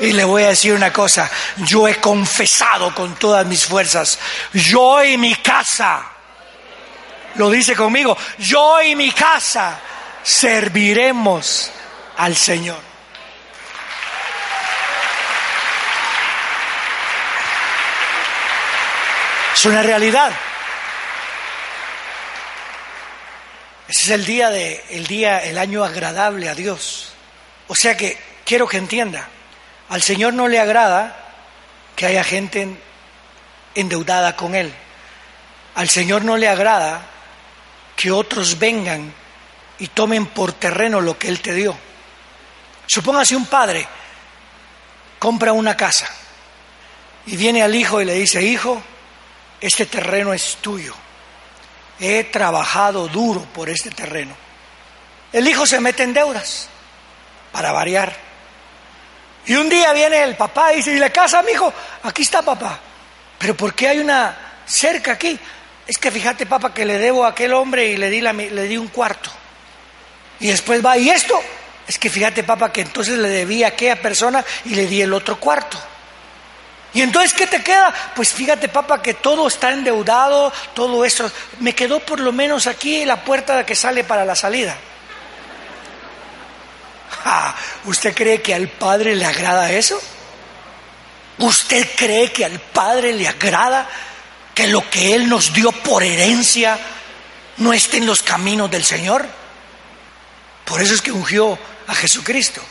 Y 0.00 0.12
le 0.12 0.24
voy 0.24 0.44
a 0.44 0.48
decir 0.48 0.72
una 0.72 0.92
cosa, 0.92 1.30
yo 1.58 1.86
he 1.86 1.96
confesado 1.96 2.94
con 2.94 3.14
todas 3.16 3.46
mis 3.46 3.66
fuerzas, 3.66 4.18
yo 4.54 5.04
y 5.04 5.18
mi 5.18 5.34
casa, 5.36 6.02
lo 7.34 7.50
dice 7.50 7.76
conmigo, 7.76 8.16
yo 8.38 8.82
y 8.82 8.96
mi 8.96 9.12
casa 9.12 9.78
serviremos 10.22 11.70
al 12.20 12.36
Señor. 12.36 12.78
Es 19.54 19.64
una 19.64 19.82
realidad. 19.82 20.30
Ese 23.88 24.02
es 24.02 24.10
el 24.10 24.26
día 24.26 24.50
de 24.50 24.84
el 24.90 25.06
día 25.06 25.38
el 25.38 25.56
año 25.56 25.82
agradable 25.82 26.50
a 26.50 26.54
Dios. 26.54 27.14
O 27.68 27.74
sea 27.74 27.96
que 27.96 28.18
quiero 28.44 28.68
que 28.68 28.76
entienda, 28.76 29.26
al 29.88 30.02
Señor 30.02 30.34
no 30.34 30.46
le 30.46 30.60
agrada 30.60 31.16
que 31.96 32.04
haya 32.04 32.22
gente 32.22 32.68
endeudada 33.74 34.36
con 34.36 34.54
él. 34.54 34.70
Al 35.74 35.88
Señor 35.88 36.22
no 36.22 36.36
le 36.36 36.48
agrada 36.48 37.00
que 37.96 38.10
otros 38.10 38.58
vengan 38.58 39.10
y 39.78 39.86
tomen 39.86 40.26
por 40.26 40.52
terreno 40.52 41.00
lo 41.00 41.18
que 41.18 41.28
él 41.28 41.40
te 41.40 41.54
dio. 41.54 41.89
Supóngase 42.92 43.36
un 43.36 43.46
padre 43.46 43.86
compra 45.20 45.52
una 45.52 45.76
casa 45.76 46.08
y 47.26 47.36
viene 47.36 47.62
al 47.62 47.72
hijo 47.72 48.00
y 48.00 48.04
le 48.04 48.14
dice, 48.14 48.42
"Hijo, 48.42 48.82
este 49.60 49.86
terreno 49.86 50.32
es 50.32 50.56
tuyo. 50.56 50.92
He 52.00 52.24
trabajado 52.24 53.06
duro 53.06 53.42
por 53.54 53.68
este 53.68 53.90
terreno. 53.90 54.34
El 55.32 55.46
hijo 55.46 55.66
se 55.66 55.80
mete 55.80 56.02
en 56.02 56.14
deudas, 56.14 56.68
para 57.52 57.70
variar. 57.70 58.12
Y 59.46 59.54
un 59.54 59.68
día 59.68 59.92
viene 59.92 60.24
el 60.24 60.34
papá 60.34 60.72
y 60.72 60.76
dice, 60.78 60.92
¿y 60.92 60.98
la 60.98 61.10
casa, 61.10 61.42
mi 61.42 61.52
hijo? 61.52 61.72
Aquí 62.02 62.22
está 62.22 62.42
papá. 62.42 62.80
Pero 63.38 63.56
¿por 63.56 63.72
qué 63.72 63.88
hay 63.88 63.98
una 64.00 64.36
cerca 64.66 65.12
aquí? 65.12 65.38
Es 65.86 65.96
que 65.96 66.10
fíjate, 66.10 66.44
papá, 66.46 66.74
que 66.74 66.84
le 66.84 66.98
debo 66.98 67.24
a 67.24 67.28
aquel 67.28 67.52
hombre 67.54 67.86
y 67.86 67.96
le 67.96 68.10
di, 68.10 68.20
la, 68.20 68.32
le 68.32 68.62
di 68.64 68.76
un 68.76 68.88
cuarto. 68.88 69.30
Y 70.40 70.48
después 70.48 70.84
va, 70.84 70.98
¿y 70.98 71.10
esto? 71.10 71.40
Es 71.86 71.98
que 71.98 72.08
fíjate, 72.08 72.44
papá, 72.44 72.72
que 72.72 72.82
entonces 72.82 73.18
le 73.18 73.28
debí 73.28 73.64
a 73.64 73.68
aquella 73.68 74.00
persona 74.00 74.44
y 74.64 74.74
le 74.74 74.86
di 74.86 75.02
el 75.02 75.12
otro 75.12 75.38
cuarto. 75.38 75.78
Y 76.92 77.02
entonces, 77.02 77.32
¿qué 77.34 77.46
te 77.46 77.62
queda? 77.62 77.94
Pues 78.16 78.32
fíjate, 78.32 78.68
papá, 78.68 79.00
que 79.00 79.14
todo 79.14 79.46
está 79.46 79.70
endeudado, 79.70 80.52
todo 80.74 81.04
eso. 81.04 81.30
Me 81.60 81.74
quedó 81.74 82.00
por 82.00 82.18
lo 82.18 82.32
menos 82.32 82.66
aquí 82.66 83.04
la 83.04 83.22
puerta 83.22 83.64
que 83.64 83.76
sale 83.76 84.02
para 84.02 84.24
la 84.24 84.34
salida. 84.34 84.76
¿Usted 87.84 88.14
cree 88.14 88.42
que 88.42 88.54
al 88.54 88.68
Padre 88.68 89.14
le 89.14 89.26
agrada 89.26 89.70
eso? 89.70 90.00
¿Usted 91.38 91.88
cree 91.96 92.32
que 92.32 92.44
al 92.44 92.58
Padre 92.58 93.12
le 93.12 93.28
agrada 93.28 93.88
que 94.54 94.66
lo 94.66 94.88
que 94.90 95.14
Él 95.14 95.28
nos 95.28 95.52
dio 95.52 95.72
por 95.72 96.02
herencia 96.02 96.78
no 97.58 97.72
esté 97.72 97.98
en 97.98 98.06
los 98.06 98.22
caminos 98.22 98.70
del 98.70 98.84
Señor? 98.84 99.26
Por 100.70 100.80
eso 100.80 100.94
es 100.94 101.02
que 101.02 101.10
ungió 101.10 101.58
a 101.88 101.94
Jesucristo. 101.96 102.62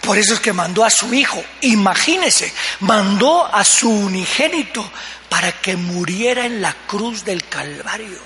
Por 0.00 0.18
eso 0.18 0.34
es 0.34 0.40
que 0.40 0.52
mandó 0.52 0.84
a 0.84 0.90
su 0.90 1.14
hijo, 1.14 1.40
imagínese, 1.60 2.52
mandó 2.80 3.46
a 3.46 3.62
su 3.62 3.88
unigénito 3.88 4.90
para 5.28 5.52
que 5.52 5.76
muriera 5.76 6.44
en 6.44 6.60
la 6.60 6.74
cruz 6.88 7.24
del 7.24 7.44
Calvario. 7.44 8.18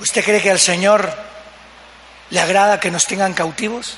¿Usted 0.00 0.24
cree 0.24 0.40
que 0.40 0.50
al 0.50 0.60
Señor 0.60 1.14
le 2.30 2.40
agrada 2.40 2.80
que 2.80 2.90
nos 2.90 3.04
tengan 3.04 3.34
cautivos? 3.34 3.96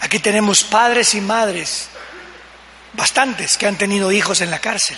Aquí 0.00 0.18
tenemos 0.18 0.64
padres 0.64 1.14
y 1.14 1.20
madres, 1.20 1.88
bastantes, 2.94 3.58
que 3.58 3.66
han 3.66 3.76
tenido 3.76 4.10
hijos 4.10 4.40
en 4.40 4.50
la 4.50 4.58
cárcel. 4.58 4.96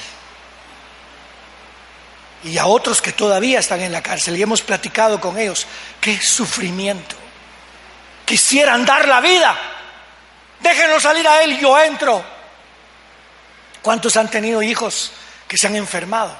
Y 2.44 2.58
a 2.58 2.66
otros 2.66 3.02
que 3.02 3.10
todavía 3.10 3.58
están 3.58 3.80
en 3.80 3.90
la 3.90 4.04
cárcel 4.04 4.36
y 4.36 4.42
hemos 4.42 4.62
platicado 4.62 5.20
con 5.20 5.36
ellos. 5.36 5.66
¡Qué 6.00 6.20
sufrimiento! 6.20 7.25
Quisieran 8.26 8.84
dar 8.84 9.08
la 9.08 9.20
vida 9.22 9.56
Déjenlo 10.60 11.00
salir 11.00 11.26
a 11.28 11.42
él, 11.42 11.58
yo 11.58 11.78
entro. 11.78 12.24
¿Cuántos 13.82 14.16
han 14.16 14.30
tenido 14.30 14.62
hijos 14.62 15.12
que 15.46 15.56
se 15.56 15.66
han 15.66 15.76
enfermado? 15.76 16.36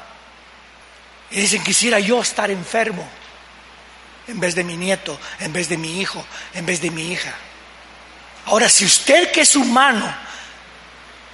Y 1.31 1.40
dicen, 1.40 1.62
quisiera 1.62 2.01
yo 2.01 2.20
estar 2.22 2.51
enfermo 2.51 3.07
en 4.27 4.40
vez 4.40 4.55
de 4.55 4.64
mi 4.64 4.77
nieto, 4.77 5.18
en 5.38 5.53
vez 5.53 5.68
de 5.68 5.77
mi 5.77 6.01
hijo, 6.01 6.25
en 6.55 6.66
vez 6.66 6.81
de 6.81 6.90
mi 6.90 7.12
hija. 7.12 7.35
Ahora, 8.46 8.68
si 8.68 8.85
usted 8.85 9.31
que 9.31 9.42
es 9.42 9.55
humano, 9.55 10.12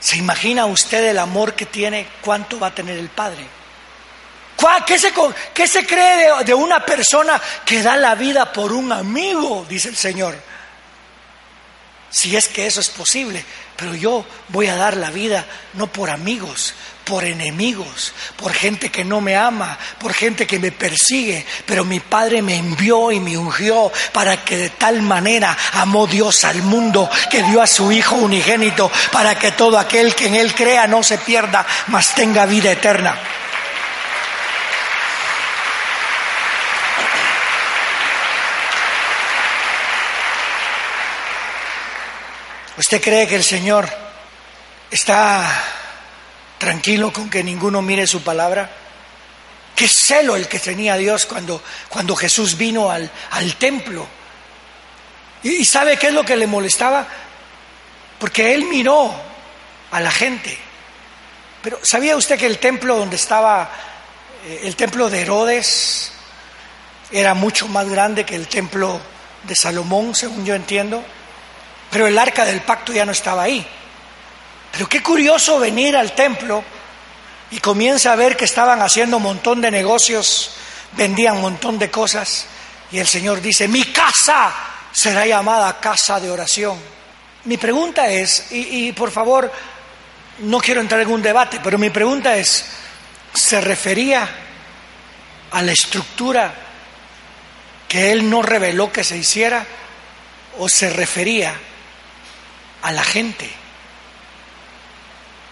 se 0.00 0.16
imagina 0.16 0.66
usted 0.66 1.04
el 1.04 1.18
amor 1.18 1.54
que 1.54 1.66
tiene, 1.66 2.08
¿cuánto 2.20 2.58
va 2.58 2.68
a 2.68 2.74
tener 2.74 2.98
el 2.98 3.08
Padre? 3.08 3.46
¿Qué 4.86 4.98
se, 5.68 5.86
cree 5.86 6.44
de 6.44 6.54
una 6.54 6.84
persona 6.84 7.40
que 7.64 7.82
da 7.82 7.96
la 7.96 8.14
vida 8.14 8.52
por 8.52 8.72
un 8.72 8.92
amigo? 8.92 9.66
Dice 9.68 9.88
el 9.88 9.96
Señor 9.96 10.52
si 12.12 12.36
es 12.36 12.46
que 12.46 12.66
eso 12.66 12.80
es 12.80 12.90
posible. 12.90 13.44
Pero 13.74 13.94
yo 13.94 14.24
voy 14.48 14.68
a 14.68 14.76
dar 14.76 14.96
la 14.96 15.10
vida 15.10 15.44
no 15.72 15.86
por 15.86 16.10
amigos, 16.10 16.74
por 17.04 17.24
enemigos, 17.24 18.12
por 18.36 18.52
gente 18.52 18.90
que 18.90 19.02
no 19.02 19.20
me 19.20 19.34
ama, 19.34 19.76
por 19.98 20.12
gente 20.12 20.46
que 20.46 20.58
me 20.58 20.70
persigue. 20.70 21.44
Pero 21.66 21.84
mi 21.84 21.98
Padre 21.98 22.42
me 22.42 22.54
envió 22.54 23.10
y 23.10 23.18
me 23.18 23.36
ungió 23.36 23.90
para 24.12 24.44
que 24.44 24.56
de 24.58 24.68
tal 24.68 25.00
manera 25.02 25.56
amó 25.72 26.06
Dios 26.06 26.44
al 26.44 26.62
mundo 26.62 27.10
que 27.30 27.42
dio 27.42 27.62
a 27.62 27.66
su 27.66 27.90
Hijo 27.90 28.14
unigénito 28.16 28.92
para 29.10 29.36
que 29.36 29.52
todo 29.52 29.78
aquel 29.78 30.14
que 30.14 30.26
en 30.26 30.34
Él 30.34 30.54
crea 30.54 30.86
no 30.86 31.02
se 31.02 31.18
pierda, 31.18 31.66
mas 31.88 32.14
tenga 32.14 32.44
vida 32.44 32.70
eterna. 32.70 33.18
¿Usted 42.78 43.00
cree 43.02 43.26
que 43.26 43.36
el 43.36 43.44
Señor 43.44 43.88
está 44.90 45.50
tranquilo 46.58 47.12
con 47.12 47.28
que 47.28 47.42
ninguno 47.42 47.82
mire 47.82 48.06
su 48.06 48.22
palabra? 48.22 48.70
qué 49.74 49.88
celo 49.88 50.36
el 50.36 50.48
que 50.48 50.58
tenía 50.58 50.96
Dios 50.96 51.26
cuando, 51.26 51.62
cuando 51.88 52.14
Jesús 52.14 52.56
vino 52.56 52.90
al, 52.90 53.10
al 53.32 53.56
templo. 53.56 54.06
¿Y 55.42 55.64
sabe 55.64 55.96
qué 55.96 56.08
es 56.08 56.14
lo 56.14 56.24
que 56.24 56.36
le 56.36 56.46
molestaba? 56.46 57.06
Porque 58.18 58.54
él 58.54 58.66
miró 58.66 59.12
a 59.90 60.00
la 60.00 60.10
gente. 60.10 60.56
Pero 61.62 61.80
¿sabía 61.82 62.16
usted 62.16 62.38
que 62.38 62.46
el 62.46 62.58
templo 62.58 62.96
donde 62.96 63.16
estaba, 63.16 63.70
eh, 64.46 64.60
el 64.64 64.76
templo 64.76 65.10
de 65.10 65.22
Herodes, 65.22 66.12
era 67.10 67.34
mucho 67.34 67.68
más 67.68 67.88
grande 67.88 68.24
que 68.24 68.36
el 68.36 68.46
templo 68.46 69.00
de 69.42 69.56
Salomón, 69.56 70.14
según 70.14 70.44
yo 70.44 70.54
entiendo? 70.54 71.04
Pero 71.92 72.06
el 72.06 72.18
arca 72.18 72.46
del 72.46 72.62
pacto 72.62 72.90
ya 72.90 73.04
no 73.04 73.12
estaba 73.12 73.42
ahí. 73.42 73.64
Pero 74.72 74.88
qué 74.88 75.02
curioso 75.02 75.58
venir 75.58 75.94
al 75.94 76.12
templo 76.12 76.64
y 77.50 77.60
comienza 77.60 78.14
a 78.14 78.16
ver 78.16 78.34
que 78.34 78.46
estaban 78.46 78.80
haciendo 78.80 79.18
un 79.18 79.24
montón 79.24 79.60
de 79.60 79.70
negocios, 79.70 80.52
vendían 80.92 81.36
un 81.36 81.42
montón 81.42 81.78
de 81.78 81.90
cosas, 81.90 82.46
y 82.90 82.98
el 82.98 83.06
Señor 83.06 83.42
dice, 83.42 83.68
mi 83.68 83.84
casa 83.84 84.54
será 84.90 85.26
llamada 85.26 85.78
casa 85.80 86.18
de 86.18 86.30
oración. 86.30 86.78
Mi 87.44 87.58
pregunta 87.58 88.08
es, 88.08 88.46
y, 88.52 88.90
por 88.92 89.10
favor, 89.10 89.52
no 90.38 90.60
quiero 90.60 90.80
entrar 90.80 91.02
en 91.02 91.10
un 91.10 91.20
debate, 91.20 91.60
pero 91.62 91.76
mi 91.76 91.90
pregunta 91.90 92.34
es, 92.38 92.64
¿se 93.34 93.60
refería 93.60 94.26
a 95.50 95.60
la 95.60 95.72
estructura 95.72 96.54
que 97.86 98.12
Él 98.12 98.30
no 98.30 98.40
reveló 98.40 98.90
que 98.90 99.04
se 99.04 99.18
hiciera 99.18 99.66
o 100.58 100.70
se 100.70 100.88
refería 100.88 101.54
a 102.82 102.92
la 102.92 103.04
gente? 103.04 103.62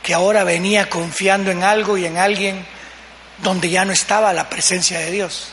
que 0.02 0.14
ahora 0.14 0.44
venía 0.44 0.88
confiando 0.88 1.50
en 1.50 1.62
algo 1.62 1.98
y 1.98 2.06
en 2.06 2.18
alguien 2.18 2.64
donde 3.38 3.68
ya 3.70 3.84
no 3.84 3.92
estaba 3.92 4.32
la 4.32 4.48
presencia 4.48 4.98
de 4.98 5.10
Dios. 5.10 5.48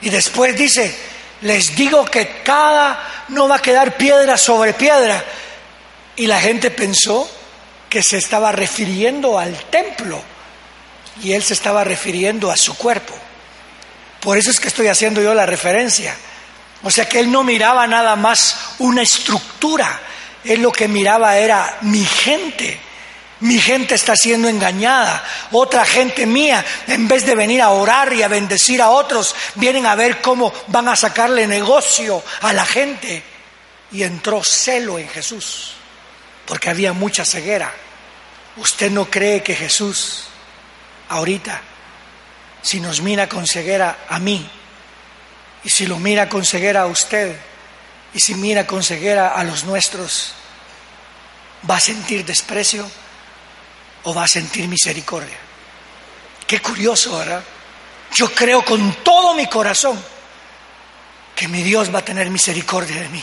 Y 0.00 0.10
después 0.10 0.56
dice, 0.56 0.96
les 1.42 1.74
digo 1.76 2.04
que 2.04 2.42
cada 2.42 3.24
no 3.28 3.48
va 3.48 3.56
a 3.56 3.62
quedar 3.62 3.96
piedra 3.96 4.36
sobre 4.36 4.72
piedra. 4.74 5.22
Y 6.16 6.26
la 6.26 6.40
gente 6.40 6.70
pensó 6.70 7.30
que 7.88 8.02
se 8.02 8.18
estaba 8.18 8.52
refiriendo 8.52 9.38
al 9.38 9.54
templo 9.70 10.20
y 11.22 11.32
él 11.32 11.42
se 11.42 11.54
estaba 11.54 11.84
refiriendo 11.84 12.50
a 12.50 12.56
su 12.56 12.76
cuerpo. 12.76 13.14
Por 14.20 14.36
eso 14.36 14.50
es 14.50 14.60
que 14.60 14.68
estoy 14.68 14.88
haciendo 14.88 15.22
yo 15.22 15.34
la 15.34 15.46
referencia. 15.46 16.14
O 16.82 16.90
sea 16.90 17.08
que 17.08 17.18
él 17.18 17.30
no 17.30 17.44
miraba 17.44 17.86
nada 17.86 18.14
más 18.14 18.74
una 18.78 19.02
estructura, 19.02 20.00
él 20.44 20.62
lo 20.62 20.72
que 20.72 20.88
miraba 20.88 21.36
era 21.36 21.78
mi 21.82 22.04
gente 22.04 22.80
mi 23.40 23.58
gente 23.60 23.94
está 23.94 24.16
siendo 24.16 24.48
engañada. 24.48 25.24
Otra 25.52 25.84
gente 25.84 26.26
mía, 26.26 26.64
en 26.88 27.06
vez 27.06 27.24
de 27.24 27.36
venir 27.36 27.62
a 27.62 27.70
orar 27.70 28.12
y 28.12 28.22
a 28.22 28.28
bendecir 28.28 28.82
a 28.82 28.90
otros, 28.90 29.34
vienen 29.54 29.86
a 29.86 29.94
ver 29.94 30.20
cómo 30.20 30.52
van 30.68 30.88
a 30.88 30.96
sacarle 30.96 31.46
negocio 31.46 32.22
a 32.42 32.52
la 32.52 32.66
gente. 32.66 33.22
Y 33.92 34.02
entró 34.02 34.42
celo 34.42 34.98
en 34.98 35.08
Jesús, 35.08 35.72
porque 36.46 36.68
había 36.68 36.92
mucha 36.92 37.24
ceguera. 37.24 37.72
¿Usted 38.56 38.90
no 38.90 39.08
cree 39.08 39.42
que 39.42 39.54
Jesús, 39.54 40.24
ahorita, 41.08 41.60
si 42.60 42.80
nos 42.80 43.00
mira 43.00 43.28
con 43.28 43.46
ceguera 43.46 43.98
a 44.08 44.18
mí, 44.18 44.50
y 45.62 45.70
si 45.70 45.86
lo 45.86 45.98
mira 45.98 46.28
con 46.28 46.44
ceguera 46.44 46.82
a 46.82 46.86
usted, 46.86 47.36
y 48.14 48.20
si 48.20 48.34
mira 48.34 48.66
con 48.66 48.82
ceguera 48.82 49.34
a 49.34 49.44
los 49.44 49.64
nuestros, 49.64 50.32
va 51.68 51.76
a 51.76 51.80
sentir 51.80 52.24
desprecio? 52.24 52.88
o 54.04 54.14
va 54.14 54.24
a 54.24 54.28
sentir 54.28 54.68
misericordia. 54.68 55.36
Qué 56.46 56.60
curioso, 56.60 57.18
¿verdad? 57.18 57.42
Yo 58.14 58.32
creo 58.32 58.64
con 58.64 58.94
todo 59.04 59.34
mi 59.34 59.46
corazón 59.46 60.02
que 61.34 61.46
mi 61.48 61.62
Dios 61.62 61.94
va 61.94 62.00
a 62.00 62.04
tener 62.04 62.30
misericordia 62.30 63.02
de 63.02 63.08
mí. 63.08 63.22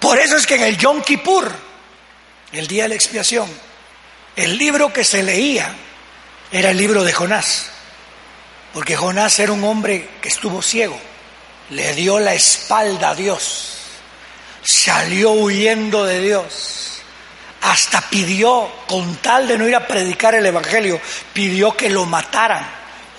Por 0.00 0.18
eso 0.18 0.36
es 0.36 0.46
que 0.46 0.54
en 0.54 0.62
el 0.62 0.78
Yom 0.78 1.02
Kippur, 1.02 1.52
el 2.52 2.66
día 2.66 2.84
de 2.84 2.90
la 2.90 2.94
expiación, 2.94 3.48
el 4.36 4.56
libro 4.56 4.92
que 4.92 5.04
se 5.04 5.22
leía 5.22 5.74
era 6.50 6.70
el 6.70 6.76
libro 6.76 7.04
de 7.04 7.12
Jonás, 7.12 7.70
porque 8.72 8.96
Jonás 8.96 9.38
era 9.38 9.52
un 9.52 9.64
hombre 9.64 10.08
que 10.22 10.28
estuvo 10.28 10.62
ciego, 10.62 10.98
le 11.70 11.94
dio 11.94 12.18
la 12.18 12.34
espalda 12.34 13.10
a 13.10 13.14
Dios, 13.14 13.72
salió 14.62 15.32
huyendo 15.32 16.04
de 16.04 16.20
Dios 16.20 16.76
hasta 17.66 18.00
pidió, 18.00 18.70
con 18.86 19.16
tal 19.16 19.48
de 19.48 19.58
no 19.58 19.66
ir 19.66 19.74
a 19.74 19.86
predicar 19.86 20.34
el 20.34 20.46
Evangelio, 20.46 21.00
pidió 21.32 21.76
que 21.76 21.90
lo 21.90 22.04
mataran, 22.04 22.64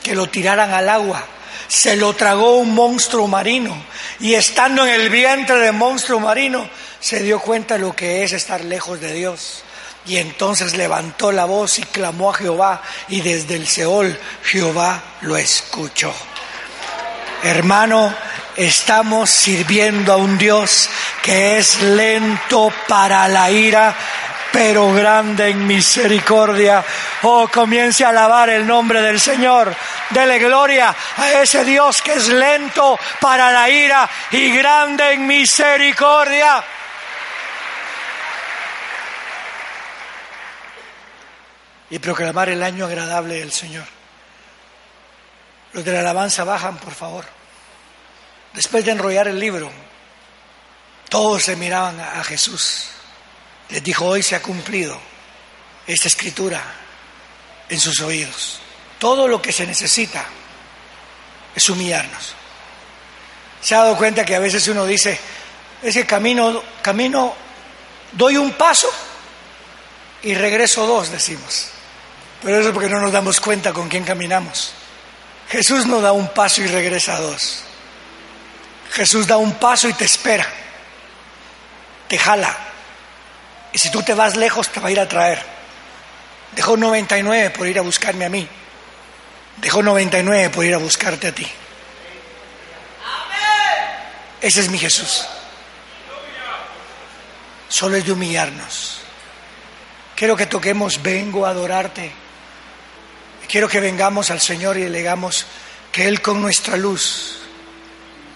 que 0.02 0.16
lo 0.16 0.28
tiraran 0.28 0.74
al 0.74 0.88
agua. 0.88 1.24
Se 1.68 1.98
lo 1.98 2.14
tragó 2.14 2.56
un 2.56 2.74
monstruo 2.74 3.28
marino 3.28 3.76
y 4.22 4.36
estando 4.36 4.86
en 4.86 4.94
el 4.94 5.10
vientre 5.10 5.58
del 5.58 5.74
monstruo 5.74 6.22
marino 6.22 6.70
se 7.02 7.22
dio 7.22 7.42
cuenta 7.42 7.74
de 7.74 7.82
lo 7.82 7.94
que 7.94 8.24
es 8.24 8.32
estar 8.32 8.64
lejos 8.64 9.02
de 9.02 9.14
Dios. 9.14 9.64
Y 10.06 10.16
entonces 10.16 10.78
levantó 10.78 11.34
la 11.34 11.44
voz 11.44 11.80
y 11.80 11.84
clamó 11.84 12.30
a 12.30 12.36
Jehová 12.36 12.82
y 13.10 13.20
desde 13.20 13.56
el 13.56 13.68
Seol 13.68 14.18
Jehová 14.46 15.04
lo 15.22 15.36
escuchó. 15.36 16.14
Hermano, 17.44 18.16
estamos 18.58 19.30
sirviendo 19.30 20.12
a 20.12 20.18
un 20.18 20.38
Dios 20.38 20.90
que 21.22 21.58
es 21.58 21.82
lento 21.82 22.74
para 22.88 23.28
la 23.28 23.52
ira 23.52 23.96
pero 24.52 24.92
grande 24.92 25.50
en 25.50 25.68
misericordia. 25.68 26.84
Oh, 27.22 27.48
comience 27.48 28.04
a 28.04 28.10
alabar 28.10 28.50
el 28.50 28.66
nombre 28.66 29.04
del 29.04 29.20
Señor. 29.20 29.76
Dele 30.10 30.40
gloria 30.40 30.96
a 31.18 31.42
ese 31.44 31.64
Dios 31.64 32.02
que 32.02 32.14
es 32.14 32.28
lento 32.30 32.98
para 33.22 33.52
la 33.52 33.70
ira 33.70 34.10
y 34.32 34.52
grande 34.58 35.12
en 35.12 35.28
misericordia. 35.28 36.64
Y 41.92 42.00
proclamar 42.00 42.50
el 42.50 42.64
año 42.64 42.86
agradable 42.86 43.36
del 43.36 43.52
Señor. 43.52 43.86
Los 45.74 45.86
de 45.86 45.94
la 45.94 46.00
alabanza 46.00 46.44
bajan, 46.44 46.78
por 46.78 46.96
favor. 46.96 47.37
Después 48.58 48.84
de 48.84 48.92
enrollar 48.92 49.28
el 49.28 49.40
libro, 49.40 49.70
todos 51.10 51.44
se 51.44 51.56
miraban 51.56 52.00
a 52.00 52.24
Jesús. 52.24 52.86
Les 53.70 53.84
dijo, 53.84 54.04
hoy 54.04 54.24
se 54.24 54.36
ha 54.36 54.42
cumplido 54.42 55.00
esta 55.86 56.08
escritura 56.08 56.64
en 57.70 57.80
sus 57.80 58.02
oídos. 58.02 58.58
Todo 58.98 59.28
lo 59.28 59.40
que 59.40 59.52
se 59.54 59.68
necesita 59.68 60.26
es 61.54 61.70
humillarnos. 61.70 62.34
Se 63.62 63.76
ha 63.76 63.84
dado 63.84 63.96
cuenta 63.96 64.26
que 64.26 64.36
a 64.36 64.40
veces 64.40 64.68
uno 64.70 64.88
dice, 64.88 65.20
ese 65.84 66.08
camino, 66.08 66.64
camino, 66.82 67.36
doy 68.14 68.38
un 68.38 68.54
paso 68.54 68.90
y 70.24 70.34
regreso 70.34 70.88
dos, 70.88 71.12
decimos. 71.12 71.68
Pero 72.42 72.58
eso 72.58 72.70
es 72.70 72.74
porque 72.74 72.90
no 72.90 73.00
nos 73.02 73.12
damos 73.12 73.40
cuenta 73.40 73.72
con 73.72 73.88
quién 73.88 74.04
caminamos. 74.04 74.72
Jesús 75.48 75.86
no 75.86 76.02
da 76.02 76.12
un 76.12 76.34
paso 76.34 76.64
y 76.64 76.68
regresa 76.68 77.20
dos. 77.20 77.67
Jesús 78.92 79.28
da 79.28 79.38
un 79.38 79.56
paso 79.56 79.88
y 79.88 79.94
te 79.94 80.06
espera. 80.06 80.48
Te 82.08 82.18
jala. 82.18 82.56
Y 83.74 83.78
si 83.78 83.92
tú 83.92 84.02
te 84.02 84.14
vas 84.14 84.36
lejos, 84.36 84.70
te 84.70 84.80
va 84.80 84.88
a 84.90 84.92
ir 84.92 85.00
a 85.00 85.08
traer. 85.08 85.42
Dejó 86.54 86.78
99 86.78 87.50
por 87.52 87.68
ir 87.68 87.78
a 87.78 87.82
buscarme 87.82 88.26
a 88.26 88.30
mí. 88.30 88.48
Dejó 89.58 89.84
99 89.84 90.50
por 90.50 90.66
ir 90.66 90.74
a 90.74 90.78
buscarte 90.78 91.28
a 91.28 91.32
ti. 91.32 91.48
Ese 94.42 94.62
es 94.62 94.70
mi 94.70 94.78
Jesús. 94.78 95.26
Solo 97.70 97.98
es 97.98 98.06
de 98.06 98.12
humillarnos. 98.12 99.00
Quiero 100.16 100.36
que 100.36 100.46
toquemos, 100.46 101.02
vengo 101.02 101.46
a 101.46 101.50
adorarte. 101.50 102.12
Quiero 103.48 103.68
que 103.68 103.80
vengamos 103.80 104.32
al 104.32 104.42
Señor 104.42 104.78
y 104.78 104.90
le 104.90 104.98
digamos 104.98 105.46
que 105.92 106.08
Él 106.08 106.22
con 106.22 106.42
nuestra 106.42 106.78
luz 106.78 107.37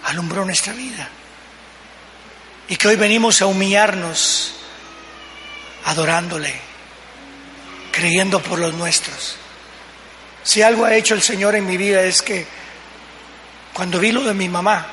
alumbró 0.06 0.46
nuestra 0.46 0.74
vida. 0.74 1.10
Y 2.68 2.76
que 2.76 2.88
hoy 2.88 2.96
venimos 2.96 3.42
a 3.42 3.48
humillarnos 3.48 4.54
adorándole, 5.86 6.54
creyendo 7.92 8.42
por 8.42 8.60
los 8.60 8.74
nuestros. 8.74 9.36
Si 10.44 10.62
algo 10.62 10.86
ha 10.86 10.96
hecho 10.96 11.14
el 11.14 11.22
Señor 11.22 11.56
en 11.56 11.66
mi 11.66 11.78
vida 11.78 12.02
es 12.04 12.22
que 12.22 12.46
cuando 13.74 14.00
vi 14.00 14.12
lo 14.12 14.24
de 14.24 14.34
mi 14.34 14.50
mamá, 14.50 14.88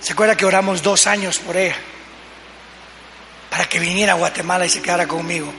¿se 0.00 0.12
acuerda 0.12 0.36
que 0.36 0.44
oramos 0.44 0.82
dos 0.82 1.06
años 1.06 1.38
por 1.38 1.56
ella? 1.56 1.76
Para 3.50 3.68
que 3.68 3.78
viniera 3.78 4.12
a 4.12 4.16
Guatemala 4.16 4.66
y 4.66 4.70
se 4.70 4.82
quedara 4.82 5.06
conmigo. 5.06 5.52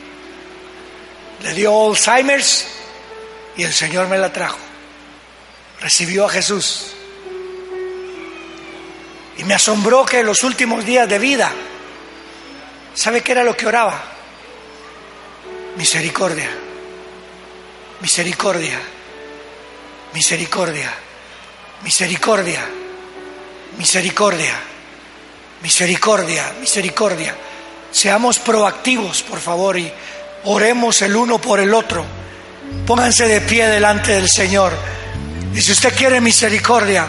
Le 1.42 1.54
dio 1.54 1.90
Alzheimer's 1.90 2.66
y 3.56 3.64
el 3.64 3.74
Señor 3.74 4.08
me 4.08 4.18
la 4.18 4.32
trajo. 4.32 4.60
Recibió 5.80 6.26
a 6.26 6.30
Jesús. 6.30 6.94
Y 9.38 9.44
me 9.44 9.54
asombró 9.56 10.06
que 10.06 10.20
en 10.20 10.28
los 10.28 10.44
últimos 10.44 10.86
días 10.86 11.08
de 11.10 11.20
vida 11.20 11.52
¿Sabe 12.94 13.22
qué 13.22 13.32
era 13.32 13.44
lo 13.44 13.58
que 13.58 13.66
oraba? 13.66 14.04
Misericordia. 15.78 16.50
Misericordia, 18.02 18.80
misericordia, 20.14 20.94
misericordia, 21.84 22.60
misericordia, 23.78 24.54
misericordia, 25.62 26.54
misericordia. 26.60 27.36
Seamos 27.92 28.40
proactivos, 28.40 29.24
por 29.24 29.40
favor, 29.40 29.78
y 29.78 29.90
oremos 30.44 31.02
el 31.02 31.16
uno 31.16 31.40
por 31.40 31.62
el 31.62 31.74
otro. 31.74 32.06
Pónganse 32.86 33.26
de 33.26 33.40
pie 33.40 33.68
delante 33.70 34.12
del 34.12 34.28
Señor. 34.30 34.74
Y 35.56 35.62
si 35.62 35.72
usted 35.72 35.96
quiere 35.96 36.20
misericordia, 36.20 37.08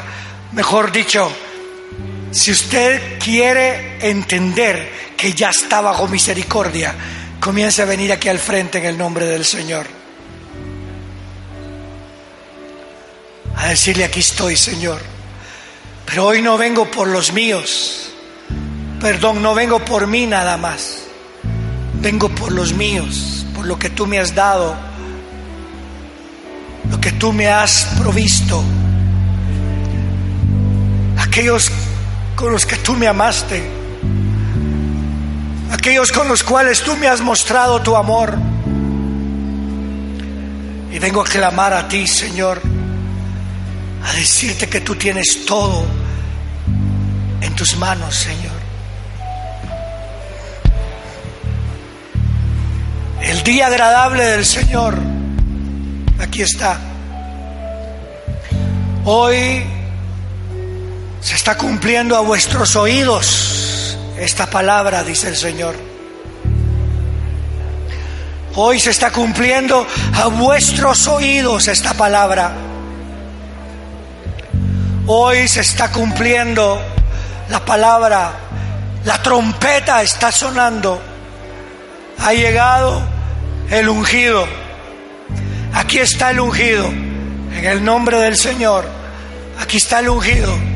mejor 0.52 0.92
dicho, 0.92 1.28
si 2.34 2.50
usted 2.50 3.16
quiere 3.20 3.96
entender 4.00 4.90
que 5.16 5.32
ya 5.32 5.50
está 5.50 5.80
bajo 5.80 6.08
misericordia, 6.08 6.92
comience 7.38 7.80
a 7.80 7.84
venir 7.84 8.12
aquí 8.12 8.28
al 8.28 8.40
frente 8.40 8.78
en 8.78 8.86
el 8.86 8.98
nombre 8.98 9.24
del 9.24 9.44
Señor. 9.44 9.86
A 13.54 13.68
decirle, 13.68 14.04
aquí 14.04 14.18
estoy, 14.18 14.56
Señor. 14.56 15.00
Pero 16.06 16.26
hoy 16.26 16.42
no 16.42 16.58
vengo 16.58 16.90
por 16.90 17.06
los 17.06 17.32
míos. 17.32 18.10
Perdón, 19.00 19.40
no 19.40 19.54
vengo 19.54 19.84
por 19.84 20.08
mí 20.08 20.26
nada 20.26 20.56
más. 20.56 21.04
Vengo 21.94 22.28
por 22.30 22.50
los 22.50 22.74
míos, 22.74 23.46
por 23.54 23.64
lo 23.64 23.78
que 23.78 23.90
tú 23.90 24.08
me 24.08 24.18
has 24.18 24.34
dado, 24.34 24.76
lo 26.90 27.00
que 27.00 27.12
tú 27.12 27.32
me 27.32 27.46
has 27.46 27.94
provisto. 27.96 28.62
Aquellos 31.16 31.70
con 32.34 32.52
los 32.52 32.66
que 32.66 32.76
tú 32.76 32.94
me 32.94 33.06
amaste, 33.06 33.62
aquellos 35.70 36.10
con 36.12 36.28
los 36.28 36.42
cuales 36.42 36.82
tú 36.82 36.96
me 36.96 37.08
has 37.08 37.20
mostrado 37.20 37.80
tu 37.82 37.96
amor. 37.96 38.36
Y 40.90 40.98
vengo 40.98 41.22
a 41.22 41.24
clamar 41.24 41.72
a 41.72 41.88
ti, 41.88 42.06
Señor, 42.06 42.60
a 44.04 44.12
decirte 44.12 44.68
que 44.68 44.80
tú 44.80 44.94
tienes 44.94 45.44
todo 45.44 45.84
en 47.40 47.54
tus 47.54 47.76
manos, 47.76 48.14
Señor. 48.14 48.52
El 53.22 53.42
día 53.42 53.66
agradable 53.66 54.24
del 54.24 54.44
Señor, 54.44 54.96
aquí 56.20 56.42
está. 56.42 56.78
Hoy 59.04 59.64
se 61.24 61.36
está 61.36 61.56
cumpliendo 61.56 62.18
a 62.18 62.20
vuestros 62.20 62.76
oídos 62.76 63.96
esta 64.18 64.44
palabra, 64.44 65.02
dice 65.02 65.28
el 65.28 65.36
Señor. 65.38 65.74
Hoy 68.56 68.78
se 68.78 68.90
está 68.90 69.10
cumpliendo 69.10 69.86
a 70.12 70.26
vuestros 70.26 71.08
oídos 71.08 71.66
esta 71.68 71.94
palabra. 71.94 72.52
Hoy 75.06 75.48
se 75.48 75.62
está 75.62 75.90
cumpliendo 75.90 76.78
la 77.48 77.64
palabra. 77.64 78.32
La 79.06 79.22
trompeta 79.22 80.02
está 80.02 80.30
sonando. 80.30 81.00
Ha 82.18 82.34
llegado 82.34 83.02
el 83.70 83.88
ungido. 83.88 84.46
Aquí 85.72 86.00
está 86.00 86.32
el 86.32 86.40
ungido. 86.40 86.84
En 86.84 87.64
el 87.64 87.82
nombre 87.82 88.18
del 88.18 88.36
Señor. 88.36 88.84
Aquí 89.58 89.78
está 89.78 90.00
el 90.00 90.10
ungido. 90.10 90.73